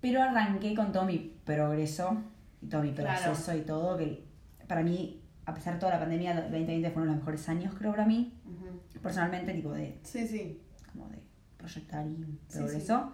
Pero 0.00 0.22
arranqué 0.22 0.74
con 0.74 0.92
todo 0.92 1.04
mi 1.04 1.32
progreso 1.44 2.16
y 2.60 2.66
todo 2.66 2.82
mi 2.82 2.92
Claro. 2.92 3.20
proceso 3.24 3.56
y 3.56 3.60
todo. 3.62 3.96
Que 3.96 4.24
para 4.68 4.82
mí, 4.82 5.20
a 5.46 5.54
pesar 5.54 5.74
de 5.74 5.80
toda 5.80 5.92
la 5.92 6.00
pandemia, 6.00 6.32
el 6.32 6.42
2020 6.50 6.90
fueron 6.90 7.08
los 7.08 7.16
mejores 7.18 7.48
años, 7.48 7.74
creo, 7.78 7.92
para 7.92 8.04
mí. 8.04 8.34
Ujú. 8.44 9.00
Personalmente, 9.00 9.52
tipo 9.54 9.72
de, 9.72 9.98
Sí, 10.02 10.26
sí. 10.26 10.60
como 10.92 11.08
de 11.08 11.18
proyectar 11.56 12.06
y 12.06 12.16
Sí, 12.48 12.58
progreso. 12.58 13.12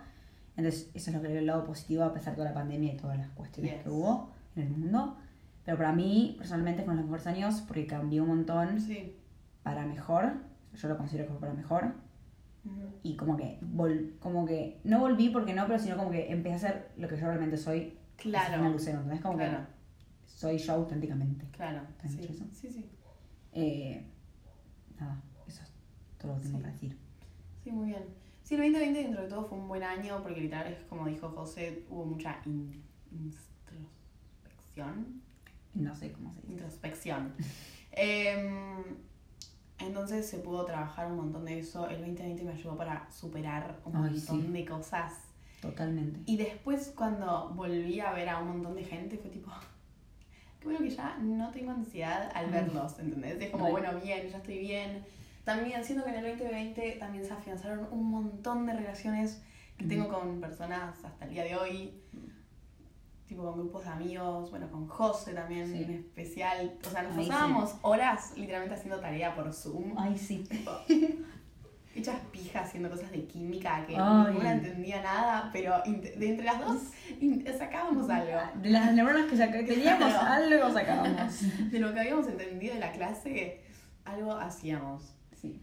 Entonces, 0.57 0.90
eso 0.95 1.11
es 1.11 1.16
lo 1.16 1.23
que 1.23 1.29
veo 1.29 1.38
el 1.38 1.47
lado 1.47 1.64
positivo 1.64 2.05
a 2.05 2.12
pesar 2.12 2.33
de 2.33 2.37
toda 2.37 2.49
la 2.49 2.55
pandemia 2.55 2.92
y 2.92 2.97
todas 2.97 3.18
las 3.18 3.29
cuestiones 3.31 3.73
Yes. 3.75 3.83
que 3.85 3.90
hubo 3.90 4.31
en 4.57 4.62
el 4.62 4.71
mundo. 4.71 5.16
Pero 5.64 5.77
para 5.77 5.92
mí, 5.92 6.35
personalmente, 6.38 6.83
fueron 6.83 6.97
los 6.97 7.05
mejores 7.07 7.27
años 7.27 7.62
porque 7.66 7.87
cambió 7.87 8.23
un 8.23 8.29
montón 8.31 8.81
Sí. 8.81 9.16
para 9.62 9.87
mejor. 9.87 10.33
Yo 10.75 10.88
lo 10.88 10.97
considero 10.97 11.27
que 11.27 11.33
fue 11.33 11.40
para 11.40 11.55
mejor. 11.55 11.92
Ujú. 12.64 12.92
y 13.03 13.16
como 13.16 13.37
que 13.37 13.59
vol- 13.61 14.16
como 14.21 14.47
que 14.47 14.79
no 14.85 15.01
volví 15.01 15.31
porque 15.31 15.53
no 15.53 15.66
pero 15.66 15.81
sino 15.81 15.97
como 15.97 16.12
que 16.12 16.31
empecé 16.31 16.55
a 16.55 16.59
ser 16.71 16.90
lo 16.97 17.09
que 17.09 17.16
yo 17.16 17.27
realmente 17.27 17.57
soy 17.57 17.99
Claro. 18.16 18.68
lucero 18.71 18.99
entonces 18.99 19.21
como 19.21 19.37
Claro. 19.37 19.59
que 19.59 19.71
soy 20.42 20.59
yo 20.59 20.72
auténticamente 20.74 21.46
Claro. 21.52 21.81
¿Te 22.00 22.07
han 22.09 22.12
Sí. 22.12 22.24
eso? 22.28 22.44
sí, 22.52 22.68
sí. 22.70 22.85
Eh, 23.52 24.05
nada 24.98 25.22
eso 25.46 25.62
es 25.62 25.70
todo 26.18 26.33
lo 26.35 26.38
que 26.38 26.44
tengo 26.44 26.59
Sí. 26.59 26.62
para 26.62 26.72
decir 26.74 26.96
Sí, 27.64 27.70
muy 27.70 27.87
bien. 27.88 28.05
Sí, 28.42 28.55
el 28.57 28.61
2020 28.62 29.02
dentro 29.02 29.22
de 29.22 29.28
todo 29.28 29.44
fue 29.44 29.57
un 29.59 29.68
buen 29.68 29.83
año 29.85 30.20
porque 30.22 30.40
literal 30.40 30.66
es 30.72 30.81
como 30.88 31.07
dijo 31.07 31.28
José, 31.31 31.85
hubo 31.88 32.05
mucha 32.05 32.40
in- 32.44 32.83
introspección. 33.12 35.22
no 35.74 35.94
sé 35.94 36.12
cómo 36.12 36.33
se 36.35 36.40
dice 36.40 36.52
Introspección. 36.52 37.33
Em, 37.92 38.83
entonces 39.78 40.28
se 40.28 40.38
pudo 40.38 40.64
trabajar 40.64 41.07
un 41.11 41.16
montón 41.18 41.44
de 41.44 41.59
eso. 41.59 41.87
El 41.88 41.98
2020 42.00 42.42
me 42.44 42.52
ayudó 42.52 42.76
para 42.76 43.11
superar 43.11 43.81
un 43.85 43.94
Ay, 43.96 44.02
montón 44.14 44.40
sí. 44.42 44.46
de 44.52 44.64
cosas. 44.64 45.12
totalmente 45.61 46.20
Y 46.26 46.37
después 46.38 46.92
cuando 46.96 47.50
volví 47.55 48.00
a 48.00 48.12
ver 48.12 48.28
a 48.31 48.38
un 48.40 48.48
montón 48.48 48.74
de 48.76 48.83
gente 48.85 49.18
fue 49.18 49.31
tipo, 49.31 49.50
qué 50.62 50.68
bueno 50.68 50.79
que 50.81 50.90
ya 50.90 51.16
no 51.20 51.51
tengo 51.51 51.72
ansiedad 51.72 52.31
al 52.35 52.48
Mm. 52.48 52.53
verlos, 52.53 52.98
¿entendés? 52.98 53.40
Es 53.40 53.51
como, 53.51 53.70
bueno, 53.70 53.88
bien, 54.03 54.29
ya 54.31 54.37
estoy 54.38 54.59
bien. 54.59 55.05
También 55.44 55.83
siento 55.85 56.05
que 56.05 56.11
en 56.11 56.16
el 56.25 56.31
2020 56.38 56.92
también 57.01 57.25
se 57.25 57.33
afianzaron 57.33 57.88
un 57.90 58.05
montón 58.11 58.64
de 58.66 58.75
relaciones 58.75 59.42
que 59.77 59.85
tengo 59.87 60.09
con 60.09 60.40
personas 60.40 61.05
hasta 61.05 61.25
el 61.25 61.31
día 61.33 61.44
de 61.44 61.57
hoy. 61.57 61.94
Tipo 63.27 63.44
con 63.44 63.55
grupos 63.55 63.85
de 63.85 63.90
amigos, 63.90 64.51
bueno, 64.51 64.70
con 64.70 64.87
José 64.87 65.33
también 65.33 65.66
Sí. 65.66 65.83
en 65.83 65.90
especial. 65.94 66.75
O 66.87 66.90
sea, 66.90 67.03
nos 67.03 67.16
Ay, 67.16 67.25
sí. 67.25 67.31
pasábamos 67.31 67.75
horas 67.83 68.33
literalmente 68.37 68.75
haciendo 68.77 69.01
tarea 69.01 69.35
por 69.35 69.53
Zoom. 69.53 69.94
ay 69.96 70.16
sí 70.18 70.44
hechas 71.94 72.16
pijas 72.31 72.68
haciendo 72.68 72.90
cosas 72.90 73.11
de 73.11 73.24
química 73.24 73.85
que 73.87 73.96
Ay. 73.96 74.26
ninguna 74.28 74.52
entendía 74.52 75.02
nada, 75.02 75.50
pero 75.52 75.83
de 75.85 76.28
entre 76.28 76.44
las 76.44 76.61
dos 76.61 76.78
sacábamos 77.59 78.09
algo. 78.09 78.38
de 78.62 78.70
las 78.70 78.92
neuronas 78.94 79.26
que 79.31 79.37
que 79.37 79.74
teníamos 79.74 80.12
algo 80.14 80.72
sacábamos 80.72 81.40
De 81.70 81.78
lo 81.78 81.92
que 81.92 82.00
habíamos 82.00 82.26
entendido 82.28 82.74
de 82.74 82.81
la 82.81 82.92
clase, 82.92 83.61
algo 84.05 84.33
hacíamos. 84.33 85.14
sí 85.40 85.61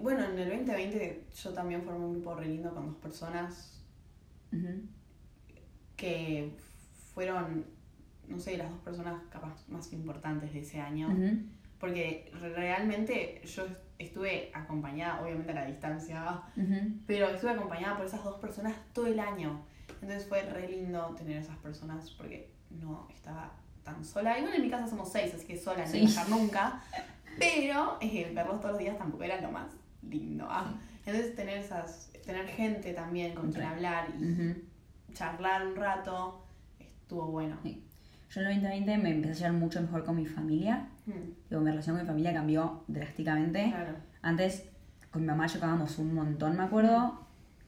Bueno, 0.00 0.24
en 0.24 0.38
el 0.38 0.48
2020 0.48 1.26
yo 1.42 1.52
también 1.52 1.82
formé 1.82 2.04
un 2.04 2.12
grupo 2.14 2.34
re 2.34 2.46
lindo 2.46 2.74
con 2.74 2.86
dos 2.86 2.96
personas 2.96 3.76
que 5.96 6.52
fueron, 7.14 7.66
no 8.26 8.38
sé, 8.38 8.56
las 8.56 8.70
dos 8.70 8.80
personas 8.80 9.22
capaz 9.30 9.68
más 9.68 9.92
importantes 9.92 10.52
de 10.52 10.60
ese 10.60 10.80
año. 10.80 11.08
Porque 11.80 12.30
re- 12.40 12.54
realmente 12.54 13.40
yo 13.44 13.64
estuve 13.98 14.50
acompañada, 14.54 15.22
obviamente 15.22 15.50
a 15.52 15.54
la 15.54 15.66
distancia, 15.66 16.42
Ujú. 16.56 16.92
pero 17.06 17.28
estuve 17.30 17.50
acompañada 17.52 17.96
por 17.96 18.06
esas 18.06 18.22
dos 18.22 18.38
personas 18.38 18.74
todo 18.92 19.06
el 19.06 19.18
año. 19.18 19.64
Entonces 20.02 20.26
fue 20.28 20.42
re 20.42 20.68
lindo 20.68 21.14
tener 21.16 21.38
esas 21.38 21.56
personas 21.58 22.10
porque 22.12 22.52
no 22.70 23.08
estaba 23.12 23.52
tan 23.82 24.04
sola. 24.04 24.38
Igual 24.38 24.54
en 24.54 24.62
mi 24.62 24.70
casa 24.70 24.86
somos 24.88 25.10
seis, 25.10 25.34
así 25.34 25.46
que 25.46 25.56
sola 25.58 25.84
no 25.84 25.90
Sí. 25.90 26.04
estar 26.04 26.28
nunca. 26.28 26.82
Pero 27.38 27.96
eh, 28.00 28.30
verlos 28.34 28.60
todos 28.60 28.72
los 28.72 28.78
días 28.80 28.98
tampoco 28.98 29.24
era 29.24 29.40
lo 29.40 29.50
más 29.50 29.72
lindo. 30.02 30.46
ah. 30.48 30.74
Entonces 31.06 31.34
tener 31.34 31.58
esas, 31.58 32.12
tener 32.24 32.46
gente 32.46 32.92
también 32.92 33.34
con 33.34 33.50
quien 33.52 33.64
hablar 33.64 34.08
y 34.18 35.12
charlar 35.14 35.66
un 35.66 35.76
rato 35.76 36.44
estuvo 36.78 37.26
bueno. 37.28 37.56
Sí. 37.62 37.82
yo 38.30 38.42
en 38.42 38.46
el 38.48 38.54
2020 38.62 38.98
me 38.98 39.10
empecé 39.10 39.32
a 39.32 39.48
llevar 39.48 39.52
mucho 39.60 39.80
mejor 39.80 40.04
con 40.04 40.16
mi 40.16 40.26
familia 40.26 40.86
Mm, 41.06 41.12
Digo, 41.48 41.60
mi 41.62 41.70
relación 41.70 41.96
con 41.96 42.04
mi 42.04 42.08
familia 42.08 42.32
cambió 42.32 42.84
drásticamente 42.88 43.70
claro. 43.70 43.94
Antes 44.22 44.68
con 45.10 45.22
mi 45.22 45.26
mamá 45.28 45.46
chocábamos 45.48 45.98
un 45.98 46.14
montón, 46.14 46.56
me 46.56 46.62
acuerdo, 46.64 47.20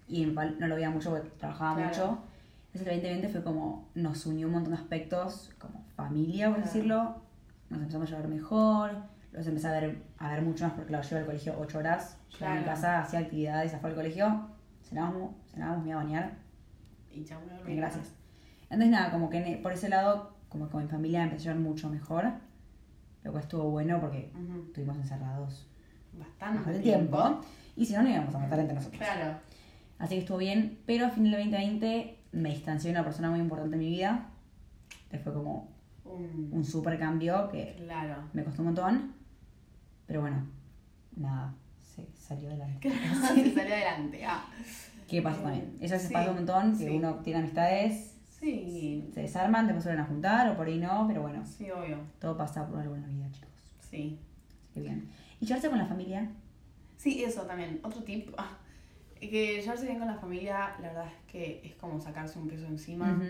y 0.07 0.27
no 0.27 0.67
lo 0.69 0.75
veía 0.75 0.91
mucho 0.91 1.11
porque 1.11 1.29
trabajaba 1.39 1.75
Claro. 1.77 1.89
mucho. 1.89 2.19
Entonces 2.73 2.89
el 2.89 3.01
2020 3.03 3.29
fue 3.31 3.43
como, 3.43 3.89
nos 3.95 4.25
unió 4.27 4.47
un 4.47 4.53
montón 4.55 4.73
de 4.75 4.79
aspectos, 4.81 5.51
como 5.59 5.85
familia, 5.97 6.47
por 6.49 6.57
Claro. 6.57 6.71
decirlo. 6.73 7.23
Nos 7.71 7.81
empezamos 7.81 8.09
a 8.09 8.17
llevar 8.17 8.29
mejor, 8.29 8.91
los 9.33 9.47
empecé 9.47 9.69
a 9.69 9.73
ver, 9.73 10.03
a 10.19 10.31
ver 10.31 10.43
mucho 10.43 10.65
más 10.65 10.75
porque 10.75 10.89
claro, 10.89 11.03
yo 11.03 11.11
iba 11.11 11.21
al 11.21 11.27
colegio 11.27 11.55
8 11.59 11.79
horas, 11.79 12.19
llegaba 12.33 12.57
a 12.57 12.59
mi 12.59 12.65
casa, 12.65 13.01
hacía 13.01 13.19
actividades, 13.21 13.73
afuera 13.75 13.95
del 13.97 14.05
colegio, 14.05 14.47
cenábamos, 14.83 15.35
cenábamos, 15.53 15.83
me 15.85 15.91
iba 15.91 16.01
a 16.01 16.05
bañar, 16.05 16.33
Y 17.11 17.25
chau, 17.25 17.41
gracias. 17.67 18.13
Entonces 18.65 18.91
nada, 18.91 19.11
como 19.11 19.29
que 19.31 19.39
en- 19.39 19.63
por 19.63 19.73
ese 19.73 19.89
lado, 19.89 20.35
como 20.49 20.67
que 20.67 20.73
con 20.73 20.83
mi 20.83 20.89
familia 20.89 21.21
me 21.21 21.25
empecé 21.27 21.49
a 21.49 21.53
llevar 21.53 21.67
mucho 21.67 21.89
mejor, 21.91 22.25
lo 23.25 23.31
cual 23.33 23.43
estuvo 23.45 23.71
bueno 23.71 24.01
porque 24.01 24.31
Ujú. 24.35 24.65
estuvimos 24.67 24.97
encerrados 24.97 25.69
Bastante 26.15 26.79
tiempo. 26.81 27.41
Y 27.75 27.87
si 27.87 27.95
no, 27.95 28.03
no 28.03 28.11
íbamos 28.11 28.35
a 28.35 28.39
matar 28.39 28.59
entre 28.61 28.75
nosotros. 28.75 28.99
Claro. 29.03 29.39
Así 29.99 30.17
que 30.17 30.21
estuvo 30.21 30.37
bien, 30.39 30.79
pero 30.85 31.07
a 31.07 31.11
fin 31.11 31.25
del 31.25 31.33
2020 31.33 32.19
me 32.33 32.51
distancié 32.51 32.91
de 32.91 32.97
una 32.99 33.05
persona 33.05 33.31
muy 33.31 33.41
importante 33.41 33.77
en 33.77 33.81
mi 33.81 33.89
vida. 33.89 34.29
Que 35.11 35.19
fue 35.19 35.33
como 35.33 35.71
Un... 36.05 36.51
un 36.53 36.65
super 36.65 36.99
cambio 36.99 37.49
que 37.49 37.77
Claro. 37.83 38.25
me 38.35 38.45
costó 38.45 38.61
un 38.63 38.67
montón. 38.67 39.15
Pero 40.07 40.21
bueno, 40.21 40.47
nada, 41.17 41.55
se 41.81 42.07
salió 42.15 42.49
adelante. 42.51 42.79
Claro, 42.91 43.35
se 43.35 43.55
salió 43.55 43.75
adelante. 43.75 44.25
Ah. 44.27 44.45
¿Qué 45.09 45.23
pasa 45.23 45.43
también? 45.43 45.77
Eso 45.81 45.99
se 45.99 46.09
Sí, 46.09 46.13
pasa 46.13 46.31
un 46.31 46.37
montón, 46.37 46.73
que 46.79 46.85
sí. 46.89 46.91
uno 46.91 47.15
tiene 47.17 47.39
amistades, 47.41 48.12
Sí, 48.43 49.09
se 49.15 49.21
desarman, 49.23 49.67
después 49.67 49.85
se 49.85 49.91
vuelven 49.91 50.05
a 50.05 50.09
juntar 50.09 50.49
o 50.51 50.57
por 50.57 50.67
ahí 50.67 50.79
no, 50.79 51.05
pero 51.07 51.23
bueno, 51.23 51.47
sí, 51.47 51.71
obvio. 51.71 51.99
todo 52.19 52.37
pasa 52.37 52.67
por 52.67 52.81
algo 52.81 52.97
en 52.97 53.03
la 53.03 53.09
vida, 53.09 53.31
chicos. 53.31 53.49
Sí. 53.89 54.19
Así 54.61 54.69
que 54.75 54.81
bien. 54.81 55.09
¿Y 55.41 55.47
llevarse 55.47 55.69
con 55.71 55.79
la 55.79 55.87
familia? 55.87 56.29
Sí, 56.97 57.23
eso 57.23 57.43
también. 57.43 57.79
Otro 57.85 58.03
tip. 58.03 58.31
ah, 58.37 58.59
que 59.21 59.61
llevarse 59.61 59.87
bien 59.87 59.99
con 60.01 60.09
la 60.09 60.17
familia, 60.17 60.75
la 60.81 60.89
verdad 60.89 61.07
es 61.07 61.31
que 61.33 61.61
es 61.65 61.75
como 61.77 62.01
sacarse 62.01 62.39
un 62.39 62.49
peso 62.49 62.67
encima. 62.67 63.21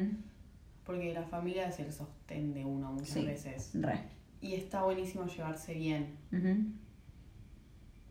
Porque 0.85 1.13
la 1.13 1.23
familia 1.23 1.69
es 1.69 1.79
el 1.81 1.93
sostén 1.93 2.55
de 2.55 2.65
uno 2.65 2.93
muchas 2.93 3.11
Sí. 3.11 3.25
veces. 3.27 3.71
Re. 3.75 4.01
Y 4.41 4.55
está 4.55 4.83
buenísimo 4.83 5.27
llevarse 5.27 5.75
bien. 5.75 6.17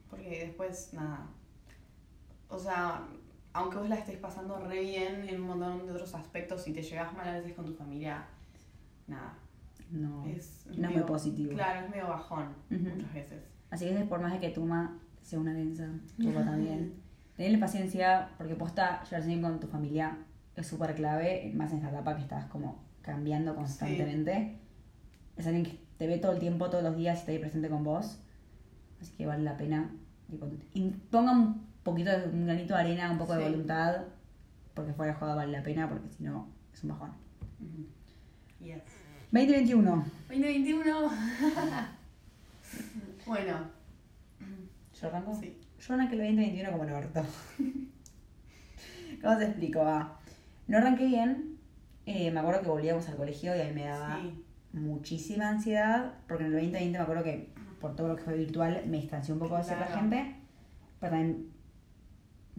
Porque 0.10 0.46
después, 0.46 0.94
nada. 0.94 1.28
O 2.48 2.60
sea, 2.60 3.08
aunque 3.54 3.78
vos 3.78 3.90
la 3.90 3.96
estés 3.96 4.18
pasando 4.18 4.58
re 4.60 4.82
bien 4.82 5.28
en 5.28 5.42
un 5.42 5.48
montón 5.48 5.86
de 5.86 5.92
otros 5.92 6.14
aspectos, 6.16 6.64
si 6.64 6.74
te 6.74 6.82
llevas 6.82 7.14
mal 7.14 7.28
a 7.28 7.34
veces 7.34 7.54
con 7.54 7.66
tu 7.66 7.74
familia, 7.74 8.26
nada. 9.08 9.34
No, 9.92 10.26
Es, 10.26 10.66
no 10.78 10.88
es 10.90 10.96
muy 10.96 11.04
positivo. 11.04 11.54
Claro, 11.54 11.82
es 11.86 11.90
medio 11.90 12.08
bajón 12.08 12.46
Ujú. 12.72 12.82
muchas 12.96 13.14
veces. 13.14 13.44
Así 13.70 13.86
que 13.86 14.06
por 14.06 14.22
más 14.22 14.32
de 14.34 14.40
que 14.40 14.50
Tuma 14.50 14.98
sea 15.22 15.40
una 15.40 15.54
densa, 15.54 15.90
Tupa 16.18 16.44
también. 16.46 16.94
Tenle 17.36 17.58
paciencia, 17.58 18.30
porque 18.38 18.56
posta 18.56 19.04
llevarse 19.04 19.28
bien 19.28 19.42
con 19.42 19.60
tu 19.60 19.68
familia 19.68 20.18
es 20.56 20.68
súper 20.68 20.94
clave, 20.96 21.52
más 21.56 21.72
en 21.72 21.78
esta 21.78 21.90
etapa 21.90 22.16
que 22.16 22.22
estás 22.22 22.46
como 22.48 22.84
cambiando 23.02 23.56
constantemente. 23.56 24.60
Es 25.38 25.48
alguien 25.48 25.64
que 25.66 25.80
te 25.98 26.08
ve 26.08 26.18
todo 26.20 26.34
el 26.34 26.40
tiempo, 26.40 26.70
todos 26.70 26.84
los 26.84 26.96
días 26.96 27.18
y 27.18 27.20
está 27.20 27.32
ahí 27.32 27.40
presente 27.40 27.70
con 27.70 27.84
vos. 27.84 28.20
Así 29.02 29.12
que 29.16 29.26
vale 29.26 29.44
la 29.44 29.58
pena. 29.58 29.90
tipo, 30.30 30.48
in- 30.74 31.02
ponga 31.10 31.32
un 31.32 31.66
poquito 31.84 32.10
de 32.12 32.26
un 32.28 32.46
granito 32.46 32.74
de 32.76 32.80
arena, 32.80 33.12
un 33.12 33.18
poco 33.18 33.36
de 33.36 33.44
voluntad, 33.44 34.04
porque 34.74 34.94
fuera 34.94 35.14
joda 35.16 35.36
vale 35.36 35.52
la 35.52 35.64
pena, 35.64 35.90
porque 35.90 36.08
si 36.10 36.24
no 36.24 36.48
es 36.74 36.84
un 36.84 36.90
bajón. 36.90 37.12
Yes. 38.60 38.82
2021. 39.32 40.06
2021. 40.30 41.10
bueno, 43.26 43.58
¿Yo 45.00 45.08
arranco? 45.08 45.36
sí. 45.40 45.58
Yo 45.80 45.94
arranqué 45.96 46.14
el 46.16 46.22
2021 46.22 46.72
como 46.72 46.84
el 46.84 46.92
orto. 46.94 47.26
¿Cómo 49.22 49.38
te 49.38 49.46
explico? 49.46 49.80
Va. 49.80 50.20
No 50.68 50.78
arranqué 50.78 51.06
bien. 51.06 51.58
Eh, 52.06 52.32
me 52.32 52.40
acuerdo 52.40 52.62
que 52.62 52.68
volvíamos 52.70 53.08
al 53.10 53.16
colegio 53.16 53.56
y 53.56 53.62
a 53.62 53.66
mí 53.66 53.72
me 53.74 53.86
daba 53.86 54.20
Sí. 54.22 54.44
muchísima 54.74 55.50
ansiedad. 55.50 56.14
Porque 56.28 56.44
en 56.44 56.48
el 56.54 56.54
2020 56.60 56.98
me 56.98 57.04
acuerdo 57.04 57.24
que 57.24 57.50
por 57.80 57.96
todo 57.96 58.10
lo 58.10 58.16
que 58.16 58.24
fue 58.24 58.38
virtual 58.38 58.84
me 58.88 58.98
distancié 59.02 59.34
un 59.34 59.40
poco 59.40 59.58
de 59.58 59.64
cierta 59.64 59.86
Claro. 59.88 60.02
gente. 60.02 60.36
Pero 61.00 61.12
también 61.12 61.48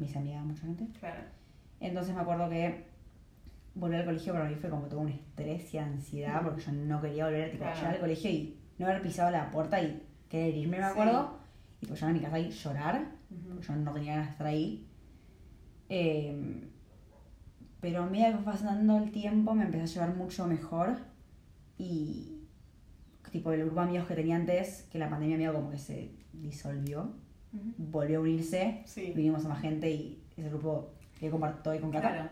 me 0.03 0.09
hice 0.09 0.19
amiga 0.19 0.39
de 0.41 0.45
mucha 0.47 0.63
gente. 0.63 0.87
Claro. 0.99 1.21
Entonces 1.81 2.15
me 2.15 2.21
acuerdo 2.21 2.49
que 2.51 2.85
volver 3.75 4.01
al 4.01 4.05
colegio 4.07 4.33
para 4.35 4.49
mí 4.49 4.55
fue 4.57 4.69
como 4.71 4.87
todo 4.87 5.01
un 5.01 5.09
estrés 5.09 5.73
y 5.75 5.79
ansiedad 5.79 6.43
porque 6.43 6.61
yo 6.63 6.73
no 6.73 7.01
quería 7.01 7.25
volver 7.25 7.51
tipo, 7.51 7.63
Claro. 7.65 7.77
llegar 7.79 7.95
al 7.95 8.01
colegio 8.01 8.31
y 8.31 8.59
no 8.79 8.87
haber 8.87 9.03
pisado 9.03 9.31
la 9.31 9.51
puerta 9.51 9.81
y 9.83 10.03
querer 10.29 10.55
irme, 10.57 10.79
me 10.79 10.85
Sí. 10.85 10.91
acuerdo. 10.91 11.39
Y 11.81 11.87
pues 11.87 12.01
llegar 12.01 12.11
a 12.11 12.19
mi 12.19 12.21
casa 12.25 12.39
y 12.39 12.51
llorar 12.51 13.07
porque 13.49 13.67
yo 13.67 13.77
no 13.77 13.93
tenía 13.93 14.13
ganas 14.13 14.27
de 14.29 14.33
estar 14.33 14.47
ahí. 14.47 14.87
Eh, 15.89 16.69
pero 17.81 18.03
a 18.05 18.07
medida 18.07 18.29
que 18.31 18.37
fue 18.37 18.53
pasando 18.53 18.99
el 18.99 19.11
tiempo 19.11 19.55
me 19.55 19.65
empecé 19.65 19.83
a 19.83 19.87
llevar 20.07 20.17
mucho 20.17 20.47
mejor 20.47 20.97
y 21.79 22.39
tipo 23.33 23.51
el 23.53 23.61
grupo 23.63 23.81
de 23.81 23.87
amigos 23.89 24.07
que 24.07 24.15
tenía 24.15 24.37
antes, 24.37 24.87
que 24.93 24.99
la 24.99 25.09
pandemia 25.09 25.37
medio 25.39 25.55
como 25.55 25.71
que 25.71 25.79
se 25.79 26.13
disolvió, 26.35 27.15
Volvió 27.77 28.19
a 28.19 28.23
unirse, 28.23 28.83
Sí. 28.87 29.13
vinimos 29.15 29.45
a 29.45 29.49
más 29.49 29.61
gente 29.61 29.91
y 29.91 30.23
ese 30.37 30.49
grupo 30.49 30.91
que 31.21 31.31
comparto 31.31 31.71
hoy 31.71 31.79
con 31.79 31.91
Cata. 31.91 32.11
Claro. 32.13 32.29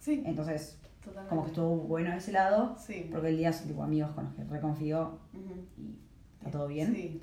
Sí, 0.00 0.22
Entonces, 0.26 0.78
totalmente. 1.02 1.28
como 1.30 1.42
que 1.44 1.48
estuvo 1.48 1.76
bueno 1.76 2.12
ese 2.12 2.32
lado, 2.32 2.76
Sí. 2.78 3.08
porque 3.10 3.28
el 3.28 3.38
día 3.38 3.52
son 3.52 3.68
tipo 3.68 3.82
amigos 3.82 4.10
con 4.12 4.24
los 4.24 4.34
que 4.34 4.44
reconfío 4.44 5.18
y 5.78 5.94
está 6.38 6.50
todo 6.50 6.66
bien. 6.68 6.94
Sí, 6.94 7.22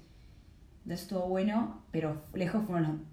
Entonces 0.83 1.01
estuvo 1.03 1.27
bueno, 1.27 1.81
pero 1.91 2.15
lejos 2.33 2.63
fueron 2.65 3.05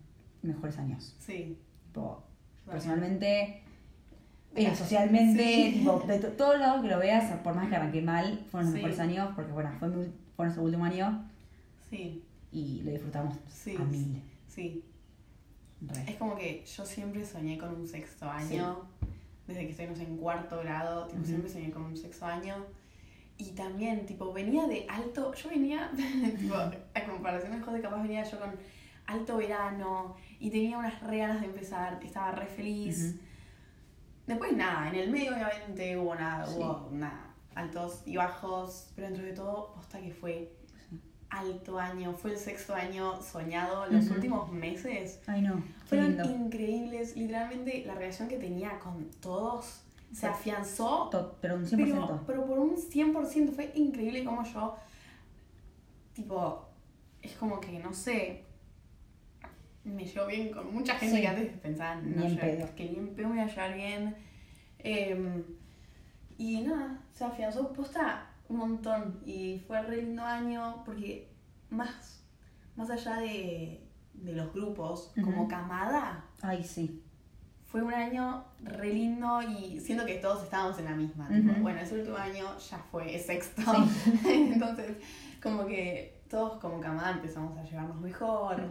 los 0.43 0.55
mejores 0.55 0.79
años. 0.79 1.15
sí. 1.19 1.59
Tipo, 1.89 2.23
personalmente, 2.67 3.63
eh, 4.55 4.75
socialmente, 4.75 5.43
sí. 5.73 5.79
tipo, 5.81 6.01
de 6.07 6.19
to- 6.19 6.33
todos 6.33 6.59
lados 6.59 6.83
que 6.83 6.89
lo 6.89 6.99
veas, 6.99 7.31
por 7.41 7.55
más 7.55 7.69
que 7.69 7.77
arranqué 7.77 8.01
mal, 8.03 8.45
fueron 8.51 8.67
los 8.71 8.75
Sí. 8.75 8.83
mejores 8.83 9.01
años, 9.01 9.31
porque 9.35 9.53
bueno, 9.53 9.71
fue, 9.79 9.89
mi, 9.89 10.07
fue 10.37 10.47
nuestro 10.47 10.65
último 10.65 10.85
año 10.85 11.25
Sí, 11.91 12.23
y 12.53 12.83
lo 12.83 12.91
disfrutamos 12.93 13.37
Sí. 13.53 13.77
a 13.77 13.81
mil. 13.85 14.23
sí. 14.47 14.85
Re. 15.81 16.11
Es 16.11 16.17
como 16.17 16.37
que 16.37 16.65
yo 16.67 16.85
siempre 16.85 17.25
soñé 17.25 17.57
con 17.57 17.73
un 17.75 17.87
sexto 17.87 18.29
año. 18.29 18.89
Desde 19.47 19.61
que 19.65 19.71
estoy, 19.71 19.87
no 19.87 19.95
sé, 19.97 20.03
en 20.03 20.17
cuarto 20.17 20.59
grado, 20.59 21.07
tipo, 21.07 21.25
siempre 21.25 21.49
soñé 21.49 21.71
con 21.71 21.83
un 21.85 21.97
sexto 21.97 22.27
año. 22.27 22.67
Y 23.37 23.53
también, 23.53 24.05
tipo, 24.05 24.33
venía 24.33 24.67
de 24.67 24.85
alto. 24.89 25.33
Yo 25.35 25.49
venía, 25.51 25.91
tipo, 26.39 26.55
a 26.57 27.05
comparación 27.09 27.53
de 27.53 27.61
José, 27.65 27.81
capaz 27.81 28.03
venía 28.03 28.25
yo 28.25 28.41
con 28.41 28.51
alto 29.07 29.37
verano 29.37 30.17
y 30.41 30.51
tenía 30.51 30.77
unas 30.79 31.01
re 31.03 31.19
ganas 31.19 31.41
de 31.41 31.47
empezar, 31.47 32.01
estaba 32.03 32.33
re 32.33 32.47
feliz. 32.47 33.15
Después 34.27 34.53
nada, 34.57 34.89
en 34.89 34.97
el 34.97 35.11
medio 35.11 35.33
obviamente 35.33 35.97
hubo 35.97 36.15
nada, 36.15 36.45
Sí. 36.45 36.57
hubo 36.59 36.89
nada, 36.93 37.35
altos 37.55 38.03
y 38.05 38.17
bajos, 38.17 38.91
pero 38.95 39.07
dentro 39.07 39.25
de 39.25 39.33
todo, 39.33 39.73
posta 39.73 40.01
que 40.01 40.11
fue. 40.13 40.53
Alto 41.31 41.79
año, 41.79 42.13
fue 42.15 42.33
el 42.33 42.39
sexto 42.39 42.75
año 42.75 43.21
soñado, 43.23 43.87
los 43.87 44.09
últimos 44.11 44.51
meses 44.51 45.21
Ay 45.27 45.43
no, 45.43 45.63
fueron 45.87 46.17
lindo. 46.17 46.25
increíbles, 46.31 47.17
literalmente 47.17 47.85
la 47.87 47.95
relación 47.95 48.29
que 48.29 48.39
tenía 48.39 48.79
con 48.79 49.05
todos 49.21 49.83
se 50.13 50.27
afianzó, 50.27 51.11
pero 51.43 51.57
un 51.57 51.67
100%. 51.67 51.77
pero, 51.77 52.23
pero 52.27 52.47
por 52.47 52.59
un 52.59 52.77
100%, 52.77 53.53
fue 53.53 53.71
increíble 53.75 54.25
como 54.25 54.43
yo, 54.45 54.77
tipo, 56.15 56.67
es 57.23 57.33
como 57.33 57.61
que, 57.61 57.79
no 57.79 57.93
sé, 57.93 58.45
me 59.85 60.05
llevo 60.07 60.27
bien 60.27 60.51
con 60.51 60.73
mucha 60.73 60.95
gente 60.95 61.17
Sí. 61.17 61.21
que 61.23 61.29
antes 61.29 61.59
pensaba, 61.59 61.97
no, 61.97 62.25
en 62.25 62.35
yo- 62.37 62.41
pedo. 62.41 62.75
que 62.75 62.85
ni 62.91 62.97
en 62.97 63.09
pedo 63.15 63.29
me 63.29 63.37
iba 63.37 63.45
a 63.45 63.49
llevar 63.49 63.75
bien. 63.75 64.17
Eh, 64.81 65.45
y 66.39 66.61
nada, 66.63 67.01
se 67.15 67.25
afianzó 67.25 67.73
posta 67.73 68.27
un 68.49 68.57
montón 68.57 69.21
y 69.27 69.63
fue 69.67 69.83
re 69.83 70.03
lindo 70.03 70.23
año 70.25 70.83
porque 70.85 71.29
más, 71.71 72.23
más 72.77 72.91
allá 72.91 73.17
de, 73.17 73.87
de 74.15 74.33
los 74.33 74.53
grupos, 74.53 75.13
como 75.23 75.47
camada, 75.49 76.25
Ay, 76.43 76.65
sí. 76.65 77.03
fue 77.67 77.83
un 77.83 77.93
año 77.93 78.45
re 78.63 78.93
lindo 78.93 79.43
y 79.43 79.81
siento 79.81 80.07
que 80.07 80.15
todos 80.15 80.43
estábamos 80.45 80.79
en 80.79 80.87
la 80.87 80.95
misma. 80.95 81.29
tipo, 81.29 81.53
bueno, 81.61 81.81
ese 81.81 81.99
último 81.99 82.17
año 82.17 82.47
ya 82.59 82.79
fue 82.91 83.19
sexto. 83.19 83.63
Sí. 83.63 84.21
Entonces, 84.53 84.97
como 85.43 85.67
que 85.67 86.23
todos 86.31 86.59
como 86.61 86.81
camada 86.81 87.13
empezamos 87.13 87.57
a 87.59 87.63
llevarnos 87.65 88.01
mejor 88.01 88.63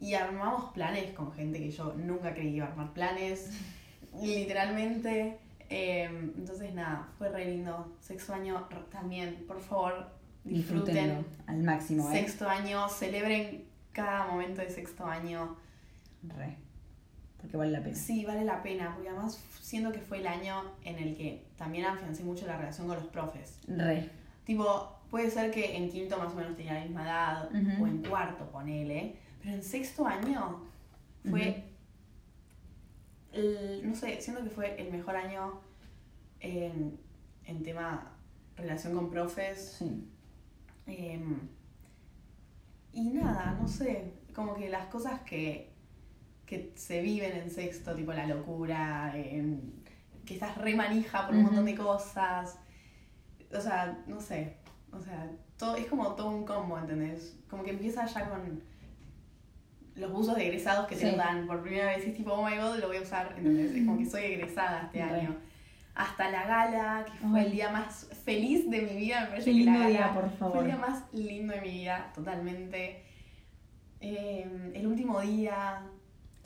y 0.00 0.14
armamos 0.14 0.72
planes 0.72 1.12
con 1.14 1.32
gente 1.32 1.58
que 1.58 1.70
yo 1.70 1.94
nunca 1.94 2.34
creí 2.34 2.56
iba 2.56 2.66
a 2.66 2.70
armar 2.70 2.92
planes. 2.92 3.50
literalmente. 4.20 5.38
Eh, 5.68 6.04
entonces, 6.36 6.74
nada, 6.74 7.08
fue 7.18 7.28
re 7.28 7.46
lindo. 7.46 7.92
Sexto 8.00 8.34
año 8.34 8.68
también, 8.90 9.44
por 9.46 9.60
favor, 9.60 10.08
Disfrútenlo 10.44 11.02
disfruten. 11.02 11.26
al 11.46 11.62
máximo, 11.62 12.10
¿eh? 12.10 12.20
Sexto 12.20 12.48
año, 12.48 12.88
celebren 12.88 13.64
cada 13.92 14.26
momento 14.26 14.60
de 14.60 14.70
sexto 14.70 15.04
año. 15.04 15.56
Re. 16.22 16.56
Porque 17.40 17.56
vale 17.56 17.72
la 17.72 17.82
pena. 17.82 17.94
Sí, 17.96 18.24
vale 18.24 18.44
la 18.44 18.62
pena, 18.62 18.92
porque 18.94 19.08
además 19.08 19.42
siento 19.60 19.92
que 19.92 20.00
fue 20.00 20.18
el 20.18 20.26
año 20.26 20.62
en 20.84 20.98
el 20.98 21.16
que 21.16 21.44
también 21.56 21.84
afiancé 21.84 22.22
mucho 22.22 22.46
la 22.46 22.56
relación 22.56 22.86
con 22.86 22.96
los 22.96 23.06
profes. 23.06 23.58
Re. 23.66 24.08
Tipo, 24.44 24.92
puede 25.10 25.30
ser 25.30 25.50
que 25.50 25.76
en 25.76 25.90
quinto 25.90 26.16
más 26.18 26.32
o 26.32 26.36
menos 26.36 26.56
tenía 26.56 26.74
la 26.74 26.80
misma 26.80 27.02
edad, 27.02 27.48
o 27.80 27.86
en 27.86 28.02
cuarto, 28.02 28.46
ponele, 28.50 29.16
pero 29.42 29.54
en 29.54 29.62
sexto 29.62 30.06
año 30.06 30.60
fue, 31.28 31.64
el- 33.36 33.88
no 33.88 33.94
sé, 33.94 34.20
siento 34.20 34.42
que 34.42 34.50
fue 34.50 34.80
el 34.80 34.90
mejor 34.90 35.16
año 35.16 35.60
en, 36.40 36.98
en 37.44 37.62
tema 37.62 38.12
relación 38.56 38.94
con 38.94 39.10
profes. 39.10 39.76
Sí. 39.78 40.08
Em, 40.86 41.48
y 42.92 43.08
nada, 43.10 43.56
no 43.60 43.68
sé, 43.68 44.12
como 44.34 44.54
que 44.54 44.68
las 44.68 44.86
cosas 44.86 45.20
que, 45.22 45.70
que 46.46 46.72
se 46.76 47.02
viven 47.02 47.32
en 47.36 47.50
sexto, 47.50 47.94
tipo 47.94 48.12
la 48.12 48.26
locura, 48.26 49.12
que 50.24 50.34
estás 50.34 50.56
re 50.58 50.74
manija 50.74 51.26
por 51.26 51.36
un 51.36 51.42
montón 51.44 51.64
de 51.66 51.74
cosas. 51.74 52.58
O 53.54 53.60
sea, 53.60 54.02
no 54.06 54.20
sé. 54.20 54.56
O 54.92 55.00
sea, 55.00 55.30
todo, 55.58 55.76
es 55.76 55.86
como 55.86 56.14
todo 56.14 56.30
un 56.30 56.44
combo, 56.44 56.78
¿entendés? 56.78 57.36
Como 57.50 57.62
que 57.64 57.70
empieza 57.70 58.06
ya 58.06 58.28
con 58.30 58.62
los 59.96 60.12
buzos 60.12 60.36
de 60.36 60.46
egresados 60.46 60.86
que 60.86 60.94
te 60.94 61.02
Sí. 61.06 61.10
lo 61.12 61.16
dan 61.16 61.46
por 61.46 61.62
primera 61.62 61.86
vez. 61.86 62.06
Es 62.06 62.14
tipo, 62.14 62.32
oh 62.32 62.44
my 62.48 62.56
god, 62.56 62.76
lo 62.78 62.88
voy 62.88 62.98
a 62.98 63.02
usar. 63.02 63.34
¿entendés? 63.36 63.72
Es 63.74 63.84
como 63.86 63.98
que 63.98 64.06
soy 64.06 64.22
egresada 64.24 64.82
este 64.84 65.04
Re. 65.04 65.20
año. 65.20 65.36
Hasta 65.94 66.30
la 66.30 66.46
gala, 66.46 67.06
que 67.06 67.12
fue 67.26 67.40
Ay. 67.40 67.46
el 67.46 67.52
día 67.52 67.70
más 67.70 68.08
feliz 68.24 68.68
de 68.70 68.82
mi 68.82 68.96
vida. 68.96 69.20
Me 69.22 69.26
parece 69.28 69.50
Qué 69.52 69.58
que 69.58 69.64
la 69.64 69.72
gala 69.72 69.88
día, 69.88 70.12
por 70.12 70.22
Fue 70.24 70.30
el 70.32 70.38
favor. 70.38 70.64
día 70.66 70.76
más 70.76 71.04
lindo 71.14 71.54
de 71.54 71.60
mi 71.62 71.70
vida, 71.70 72.12
totalmente. 72.14 73.02
Eh, 74.00 74.72
el 74.74 74.86
último 74.86 75.20
día, 75.22 75.80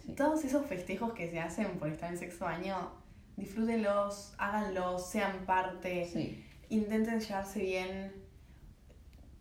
Sí. 0.05 0.13
todos 0.13 0.45
esos 0.45 0.65
festejos 0.67 1.13
que 1.15 1.29
se 1.29 1.41
hacen 1.41 1.67
por 1.81 1.89
estar 1.89 2.11
en 2.13 2.19
sexto 2.19 2.47
año, 2.47 2.93
disfrútenlos, 3.37 4.35
háganlos, 4.39 5.11
sean 5.11 5.45
parte, 5.47 6.05
Sí. 6.05 6.45
intenten 6.69 7.19
llevarse 7.21 7.59
bien. 7.61 8.13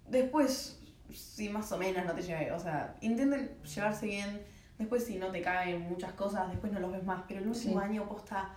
Después, 0.07 0.78
si 1.13 1.49
más 1.49 1.71
o 1.71 1.77
menos 1.77 2.05
no 2.05 2.13
te 2.13 2.21
lleve, 2.21 2.51
o 2.51 2.59
sea, 2.59 2.95
intenten 3.01 3.51
llevarse 3.63 4.05
bien. 4.05 4.41
Después, 4.77 5.03
si 5.05 5.17
no 5.17 5.27
te 5.27 5.41
caen 5.41 5.81
muchas 5.89 6.13
cosas, 6.13 6.49
después 6.49 6.71
no 6.71 6.79
los 6.79 6.91
ves 6.91 7.03
más. 7.03 7.23
Pero 7.27 7.41
el 7.41 7.47
último 7.49 7.79
Sí. 7.79 7.85
año, 7.85 8.07
posta, 8.07 8.55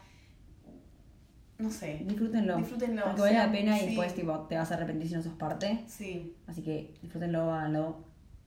no 1.59 1.71
sé, 1.71 2.03
Disfrútenlo. 2.05 2.57
disfrútenlo. 2.57 3.05
Porque 3.05 3.21
vale 3.21 3.39
la 3.39 3.51
pena 3.53 3.81
y 3.81 3.87
después 3.87 4.15
tipo, 4.15 4.39
te 4.41 4.57
vas 4.57 4.71
a 4.71 4.75
arrepentir 4.75 5.09
si 5.09 5.15
no 5.15 5.23
sos 5.23 5.35
parte. 5.35 5.85
Sí, 5.87 6.37
Así 6.47 6.63
que 6.63 6.95
disfrútenlo, 7.03 7.53
háganlo. 7.53 8.05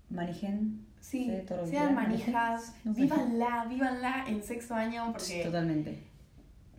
Manejen. 0.10 0.86
Sí, 1.00 1.26
Sí, 1.26 1.46
todo 1.48 1.66
sean 1.68 1.94
manijas, 1.96 2.76
no 2.84 2.94
sé. 2.94 3.02
vívanla, 3.02 3.66
vívanla 3.70 4.26
en 4.28 4.42
sexto 4.44 4.74
año, 4.74 5.12
porque 5.12 5.44
Totalmente. 5.44 6.04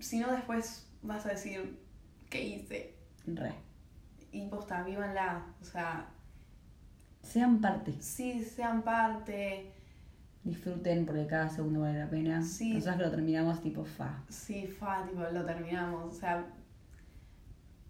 si 0.01 0.19
no 0.19 0.31
después 0.33 0.87
vas 1.03 1.25
a 1.27 1.31
decir, 1.31 1.79
¿qué 2.29 2.43
hice? 2.43 2.95
Re. 3.27 3.53
Y 4.33 4.49
posta, 4.49 4.83
vívanla, 4.83 5.45
o 5.63 5.65
sea, 5.65 6.09
Sean 7.33 7.61
parte. 7.61 7.95
sí, 8.01 8.43
sean 8.45 8.83
parte, 8.83 9.73
Disfruten 10.45 11.05
porque 11.05 11.27
cada 11.27 11.49
segundo 11.49 11.81
vale 11.81 11.99
la 11.99 12.09
pena. 12.09 12.41
Sí. 12.43 12.75
Nosotros 12.75 12.97
que 12.99 13.03
lo 13.03 13.11
terminamos 13.11 13.61
tipo 13.61 13.85
fa. 13.85 14.23
sí, 14.29 14.67
fa, 14.69 15.05
tipo, 15.05 15.21
lo 15.21 15.45
terminamos, 15.45 16.15
o 16.15 16.19
sea, 16.19 16.47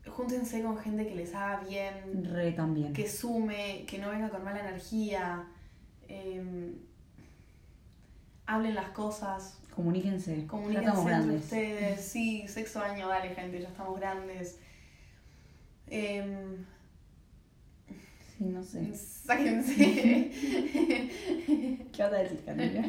júntense 0.09 0.63
con 0.63 0.79
gente 0.79 1.07
que 1.07 1.15
les 1.15 1.35
haga 1.35 1.61
bien, 1.69 2.25
Re 2.33 2.53
también. 2.53 2.93
que 2.95 3.09
sume, 3.09 3.85
que 3.87 3.99
no 3.99 4.09
venga 4.11 4.31
con 4.31 4.43
mala 4.43 4.61
energía, 4.61 5.45
em, 6.09 6.73
hablen 8.47 8.75
las 8.75 8.89
cosas, 8.91 9.59
Comuníquense. 9.75 10.41
ya 10.43 10.47
Comuníquense 10.47 10.87
estamos 10.89 11.05
entre 11.11 11.19
grandes. 11.19 11.43
ustedes. 11.45 12.01
Sí, 12.01 12.49
sexto 12.49 12.81
año, 12.81 13.09
dale 13.09 13.35
gente, 13.35 13.61
ya 13.61 13.69
estamos 13.69 13.99
grandes. 14.01 14.59
Em, 15.89 16.65
Sí, 18.37 18.45
no 18.45 18.63
sé. 18.63 18.93
sáquense. 18.95 19.75
¿Qué 21.93 22.03
vas 22.03 22.13
a 22.13 22.17
decir, 22.19 22.43
Camila? 22.45 22.83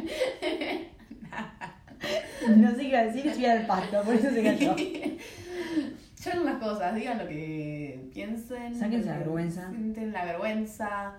no 2.57 2.71
sé 2.71 2.77
qué 2.77 2.87
iba 2.89 2.99
a 2.99 3.05
decir, 3.05 3.27
estoy 3.27 3.45
al 3.45 3.65
pasto, 3.65 4.01
por 4.03 4.13
eso 4.15 4.29
se 4.29 4.43
cayó. 4.43 4.75
Lloren 6.23 6.45
las 6.45 6.57
cosas, 6.57 6.95
digan 6.95 7.17
lo 7.19 7.27
que 7.27 8.09
piensen. 8.13 8.75
Sáquense 8.75 9.07
la 9.07 9.17
vergüenza. 9.19 9.69
Sienten 9.69 10.11
la 10.11 10.25
vergüenza. 10.25 11.13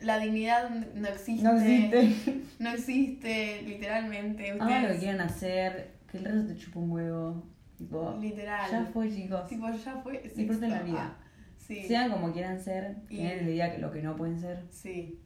La 0.00 0.18
dignidad 0.18 0.70
no 0.70 1.08
existe. 1.08 1.44
No 1.44 1.58
existe. 1.58 2.42
No 2.58 2.70
existe, 2.70 3.62
literalmente. 3.62 4.50
Hagan 4.52 4.58
lo 4.60 4.66
que 4.68 4.74
Ustedes, 4.74 4.98
quieran 4.98 5.20
hacer, 5.20 5.90
que 6.10 6.18
el 6.18 6.24
resto 6.24 6.46
te 6.48 6.56
chupa 6.56 6.80
un 6.80 6.90
huevo. 6.90 7.42
Tipo, 7.76 8.18
literal. 8.20 8.70
ya 8.70 8.84
fue, 8.92 9.08
chicos. 9.10 9.46
Tipo, 9.46 9.70
ya 9.70 9.96
fue. 10.02 10.20
Disfruten 10.34 10.70
la 10.70 10.82
vida. 10.82 11.16
Ah, 11.16 11.29
sí. 11.74 11.84
Sean 11.88 12.10
como 12.10 12.32
quieran 12.32 12.60
ser, 12.60 12.96
Y- 13.08 13.16
tienen 13.18 13.44
la 13.46 13.50
idea 13.50 13.72
que 13.74 13.78
lo 13.80 13.90
que 13.90 14.02
no 14.02 14.16
pueden 14.16 14.38
ser. 14.40 14.64
Sí. 14.70 15.20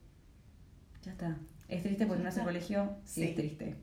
Ya 1.02 1.12
está. 1.12 1.36
Es 1.68 1.82
triste 1.82 2.06
porque 2.06 2.22
no 2.22 2.28
el 2.28 2.42
colegio, 2.42 2.96
sí, 3.04 3.22
Sí. 3.22 3.28
es 3.28 3.34
triste. 3.34 3.76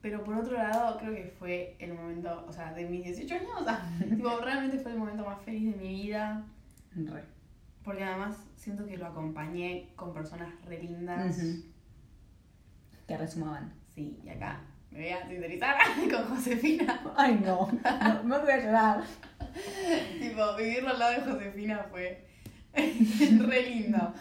Pero 0.00 0.22
por 0.24 0.36
otro 0.36 0.54
lado, 0.56 0.98
creo 0.98 1.12
que 1.14 1.34
fue 1.38 1.76
el 1.78 1.92
momento, 1.94 2.44
o 2.48 2.52
sea, 2.52 2.72
de 2.72 2.86
mis 2.88 3.04
18 3.04 3.34
años, 3.34 3.50
o 3.60 3.64
sea, 3.64 3.80
tipo, 4.10 4.38
realmente 4.40 4.78
fue 4.78 4.92
el 4.92 4.98
momento 4.98 5.24
más 5.24 5.40
feliz 5.42 5.72
de 5.72 5.82
mi 5.82 5.88
vida. 5.88 6.44
Re. 6.94 7.22
Porque 7.82 8.02
además 8.04 8.36
siento 8.56 8.86
que 8.86 8.96
lo 8.96 9.06
acompañé 9.06 9.90
con 9.96 10.12
personas 10.14 10.48
re 10.64 10.82
lindas. 10.82 11.36
Ujú. 11.38 11.62
Que 13.06 13.16
resumaban. 13.16 13.72
Sí, 13.94 14.20
y 14.24 14.28
acá 14.28 14.60
me 14.96 15.02
voy 15.04 15.12
a 15.12 15.28
sincerizar 15.28 15.76
con 16.10 16.24
Josefina. 16.36 17.00
Ay, 17.16 17.40
no. 17.44 17.68
No, 17.84 18.22
no 18.24 18.40
voy 18.40 18.50
a 18.52 18.58
llorar. 18.64 19.02
tipo, 20.20 20.56
vivirlo 20.56 20.90
al 20.90 20.98
lado 20.98 21.12
de 21.14 21.32
Josefina 21.32 21.86
fue 21.90 22.24
re 22.74 23.62
lindo. 23.70 24.14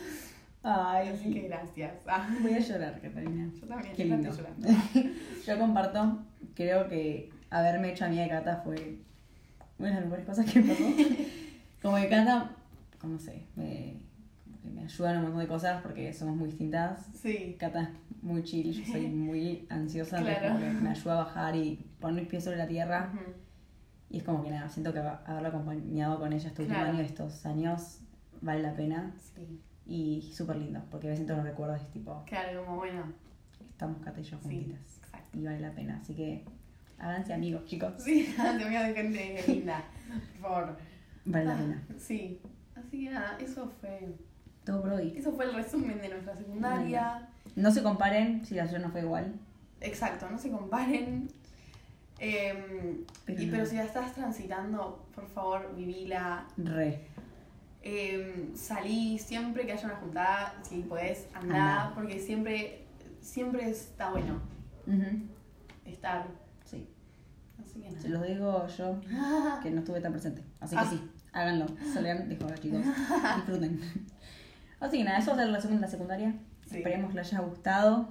Ay, 0.63 1.09
Así 1.09 1.31
que 1.31 1.41
gracias. 1.41 1.93
Ah, 2.07 2.27
Voy 2.41 2.53
a 2.53 2.59
llorar, 2.59 2.99
Catalina. 2.99 3.51
yo 3.61 3.67
también, 3.67 3.95
Qué 3.95 4.07
yo 4.07 4.15
lindo. 4.15 4.29
estoy 4.31 4.45
llorando. 4.45 5.09
Yo 5.45 5.59
comparto, 5.59 6.23
creo 6.55 6.87
que 6.89 7.29
haberme 7.51 7.91
hecho 7.91 8.05
amiga 8.05 8.23
de 8.23 8.29
Cata 8.29 8.61
fue 8.63 8.97
una 9.77 9.89
de 9.89 9.93
las 9.95 10.03
mejores 10.05 10.25
cosas 10.25 10.51
que 10.51 10.59
me 10.61 10.73
pasó. 10.73 10.83
Como 11.83 11.97
que 11.97 12.09
Cata, 12.09 12.49
como 12.99 13.19
sé, 13.19 13.43
me 13.55 13.97
ayuda 14.85 15.11
en 15.11 15.17
un 15.17 15.23
montón 15.23 15.41
de 15.41 15.47
cosas 15.47 15.81
porque 15.81 16.13
somos 16.13 16.35
muy 16.35 16.47
distintas. 16.47 17.05
Sí, 17.13 17.55
Cata 17.59 17.81
es 17.83 18.23
muy 18.23 18.43
chill, 18.43 18.71
yo 18.71 18.85
soy 18.91 19.07
muy 19.07 19.65
ansiosa, 19.69 20.19
Claro. 20.21 20.57
que 20.59 20.69
me 20.71 20.89
ayuda 20.89 21.13
a 21.13 21.23
bajar 21.25 21.55
y 21.55 21.85
poner 21.99 22.21
mis 22.21 22.29
pies 22.29 22.43
sobre 22.43 22.57
la 22.57 22.67
tierra. 22.67 23.11
Y 24.09 24.17
es 24.19 24.23
como 24.23 24.43
que 24.43 24.51
nada, 24.51 24.69
siento 24.69 24.93
que 24.93 24.99
haberlo 24.99 25.49
acompañado 25.49 26.19
con 26.19 26.31
ella 26.31 26.47
este 26.47 26.61
último 26.61 26.79
Claro. 26.79 26.93
año, 26.97 27.03
estos 27.03 27.45
años, 27.45 27.99
vale 28.41 28.61
la 28.61 28.73
pena. 28.75 29.13
sí. 29.35 29.61
Y 29.87 30.31
súper 30.33 30.55
lindo, 30.55 30.81
porque 30.89 31.05
a 31.05 31.09
veces 31.11 31.27
todos 31.27 31.37
los 31.39 31.45
recuerdos 31.47 31.79
es 31.79 31.91
tipo, 31.91 32.23
Claro, 32.25 32.65
como 32.65 32.77
bueno. 32.77 33.03
estamos 33.69 33.99
Cata 34.03 34.19
y 34.19 34.23
yo 34.23 34.37
Sí, 34.39 34.43
juntitas. 34.43 34.97
exacto. 35.03 35.37
Y 35.37 35.43
vale 35.45 35.59
la 35.59 35.71
pena, 35.73 35.99
así 36.01 36.15
que 36.15 36.43
háganse 36.97 37.33
amigos, 37.35 37.65
chicos. 37.65 37.93
Sí, 37.99 38.33
te 38.35 38.63
voy 38.65 38.75
a 38.75 38.83
de 38.87 38.93
gente 38.95 39.43
linda. 39.47 39.83
Por 40.41 40.41
favor. 40.41 40.77
Vale 41.25 41.45
la 41.45 41.53
Ah, 41.53 41.57
pena. 41.57 41.83
Sí. 41.99 42.39
Así 42.75 43.03
que 43.05 43.11
nada, 43.11 43.37
eso 43.39 43.71
fue. 43.79 44.15
Todo 44.65 44.81
Brody. 44.81 45.13
Eso 45.17 45.31
fue 45.33 45.45
el 45.45 45.53
resumen 45.53 46.01
de 46.01 46.09
nuestra 46.09 46.35
secundaria. 46.35 47.29
No 47.55 47.71
se 47.71 47.83
comparen 47.83 48.43
si 48.45 48.55
la 48.55 48.65
suya 48.67 48.79
no 48.79 48.89
fue 48.89 49.01
igual. 49.01 49.33
Exacto, 49.81 50.29
no 50.29 50.37
se 50.37 50.49
comparen. 50.49 51.27
Em, 52.19 53.05
Pero 53.25 53.41
y, 53.41 53.45
no. 53.45 53.51
pero 53.51 53.65
si 53.65 53.75
la 53.75 53.83
estás 53.83 54.13
transitando, 54.13 55.05
por 55.13 55.27
favor, 55.27 55.73
vivila. 55.75 56.47
Re. 56.57 57.01
Em, 57.83 58.55
salí 58.55 59.19
siempre 59.19 59.65
que 59.65 59.73
haya 59.73 59.85
una 59.85 59.97
juntada, 59.97 60.55
si 60.67 60.81
podés, 60.81 61.27
andá, 61.35 61.83
Andá. 61.83 61.91
porque 61.93 62.19
siempre, 62.19 62.85
siempre 63.21 63.69
está 63.69 64.09
bueno 64.11 64.39
estar. 65.85 66.25
Sí. 66.63 66.87
Así 67.61 67.81
que 67.81 67.91
Se 67.91 68.09
nada. 68.09 68.19
los 68.21 68.27
digo 68.27 68.67
yo, 68.67 68.99
que 69.61 69.69
no 69.71 69.79
estuve 69.79 70.01
tan 70.01 70.11
presente. 70.13 70.41
Así 70.59 70.75
que 70.75 70.81
Ah. 70.81 70.87
sí, 70.89 71.01
háganlo. 71.33 71.67
Salgan 71.93 72.27
de 72.29 72.37
chicos. 72.37 72.81
Disfruten. 73.35 73.81
Así 74.85 74.97
que 74.99 75.03
nada, 75.03 75.19
eso 75.19 75.31
va 75.31 75.33
a 75.33 75.39
ser 75.39 75.47
el 75.49 75.55
resumen 75.55 75.77
de 75.77 75.81
la 75.81 75.87
secundaria. 75.87 76.33
Sí. 76.69 76.77
Esperemos 76.77 77.11
que 77.11 77.17
les 77.17 77.27
haya 77.33 77.41
gustado. 77.41 78.09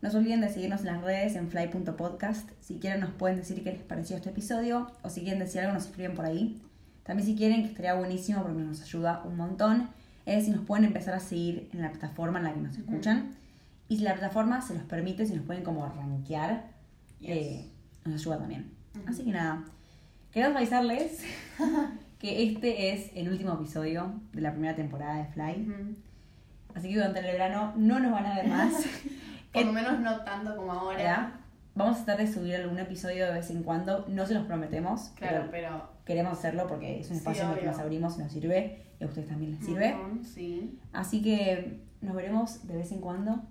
No 0.00 0.10
se 0.10 0.16
olviden 0.16 0.40
de 0.40 0.48
seguirnos 0.48 0.80
en 0.80 0.86
las 0.86 1.02
redes 1.02 1.34
en 1.34 1.48
fly.podcast. 1.50 2.48
Si 2.60 2.78
quieren 2.78 3.00
nos 3.00 3.10
pueden 3.10 3.36
decir 3.38 3.62
qué 3.64 3.72
les 3.72 3.82
pareció 3.82 4.16
este 4.16 4.30
episodio 4.30 4.90
o 5.02 5.10
si 5.10 5.22
quieren 5.22 5.40
decir 5.40 5.60
algo 5.60 5.74
nos 5.74 5.86
escriben 5.86 6.14
por 6.14 6.24
ahí. 6.24 6.62
También 7.02 7.26
si 7.26 7.34
quieren, 7.34 7.62
que 7.62 7.68
estaría 7.70 7.94
buenísimo 7.94 8.42
porque 8.42 8.60
nos 8.62 8.82
ayuda 8.82 9.22
un 9.24 9.36
montón, 9.36 9.88
es 10.26 10.44
si 10.44 10.50
nos 10.50 10.64
pueden 10.66 10.84
empezar 10.84 11.14
a 11.14 11.20
seguir 11.20 11.68
en 11.72 11.80
la 11.82 11.90
plataforma 11.90 12.38
en 12.38 12.44
la 12.44 12.52
que 12.54 12.60
nos 12.60 12.76
escuchan. 12.76 13.30
Y 13.88 13.96
si 13.96 14.02
la 14.02 14.12
plataforma 14.12 14.60
se 14.60 14.74
los 14.74 14.82
permite, 14.84 15.24
si 15.26 15.34
nos 15.34 15.44
pueden 15.46 15.64
como 15.64 15.86
rankear, 15.88 16.66
Yes. 17.20 17.30
eh, 17.30 17.64
nos 18.04 18.20
ayuda 18.20 18.38
también. 18.38 18.70
Ujú. 18.94 19.08
Así 19.08 19.24
que 19.24 19.30
nada, 19.32 19.64
queremos 20.30 20.56
avisarles 20.58 21.22
que 22.20 22.42
este 22.44 22.92
es 22.92 23.10
el 23.16 23.30
último 23.30 23.54
episodio 23.54 24.12
de 24.32 24.42
la 24.42 24.52
primera 24.52 24.76
temporada 24.76 25.16
de 25.16 25.24
Fly. 25.32 25.62
Ujú. 25.66 25.94
Así 26.78 26.88
que 26.90 26.94
durante 26.94 27.18
el 27.18 27.26
verano 27.26 27.72
no 27.76 27.98
nos 27.98 28.12
van 28.12 28.24
a 28.26 28.34
ver 28.36 28.46
más. 28.48 28.72
Por 29.52 29.64
lo 29.66 29.72
menos 29.72 29.98
no 29.98 30.20
tanto 30.22 30.54
como 30.56 30.72
ahora. 30.72 31.40
Vamos 31.74 31.98
a 32.00 32.04
tratar 32.04 32.24
de 32.26 32.32
subir 32.32 32.54
algún 32.54 32.78
episodio 32.78 33.26
de 33.26 33.32
vez 33.32 33.50
en 33.50 33.62
cuando. 33.64 34.04
No 34.08 34.24
se 34.26 34.34
los 34.34 34.44
prometemos, 34.46 35.10
Claro, 35.16 35.48
pero 35.50 35.68
pero. 35.68 35.90
queremos 36.04 36.38
hacerlo 36.38 36.66
porque 36.68 37.00
es 37.00 37.06
un 37.08 37.14
Sí, 37.14 37.18
espacio 37.18 37.44
en 37.44 37.50
el 37.50 37.58
que 37.58 37.66
nos 37.66 37.78
abrimos 37.78 38.16
y 38.16 38.22
nos 38.22 38.32
sirve. 38.32 38.82
Y 39.00 39.04
a 39.04 39.06
ustedes 39.08 39.28
también 39.28 39.52
les 39.56 39.64
sirve. 39.64 39.96
Sí. 40.24 40.78
Así 40.92 41.20
que 41.22 41.80
nos 42.00 42.14
veremos 42.14 42.66
de 42.66 42.76
vez 42.76 42.92
en 42.92 43.00
cuando. 43.00 43.42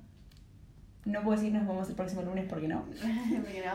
No 1.05 1.21
puedo 1.23 1.37
decir 1.37 1.53
nos 1.53 1.67
vemos 1.67 1.89
el 1.89 1.95
próximo 1.95 2.21
lunes 2.21 2.45
porque 2.49 2.67
no. 2.69 2.83
Pero, 3.45 3.71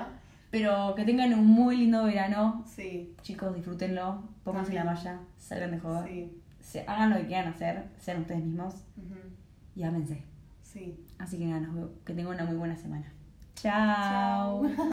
Pero 0.51 0.95
que 0.95 1.05
tengan 1.05 1.33
un 1.35 1.47
muy 1.47 1.77
lindo 1.77 2.05
verano. 2.05 2.65
sí. 2.67 3.15
Chicos, 3.23 3.55
disfrútenlo. 3.55 4.23
Pónganse 4.45 4.73
la 4.75 4.85
malla. 4.85 5.21
Salgan 5.39 5.71
de 5.73 5.79
joda. 5.79 6.07
Sí. 6.07 6.39
Se, 6.61 6.83
hagan 6.83 7.11
lo 7.11 7.17
que 7.17 7.27
quieran 7.27 7.53
hacer. 7.53 7.85
Sean 7.99 8.21
ustedes 8.21 8.45
mismos. 8.45 8.75
Ujú, 8.97 9.15
Y. 9.75 9.83
Sí. 10.63 11.07
Así 11.19 11.39
que 11.39 11.47
nada, 11.47 11.61
nos 11.61 11.75
veo. 11.75 11.91
que 12.05 12.15
tengan 12.15 12.35
una 12.35 12.45
muy 12.45 12.57
buena 12.57 12.77
semana. 12.77 13.13
Chao. 13.55 14.67
Chao. 14.67 14.87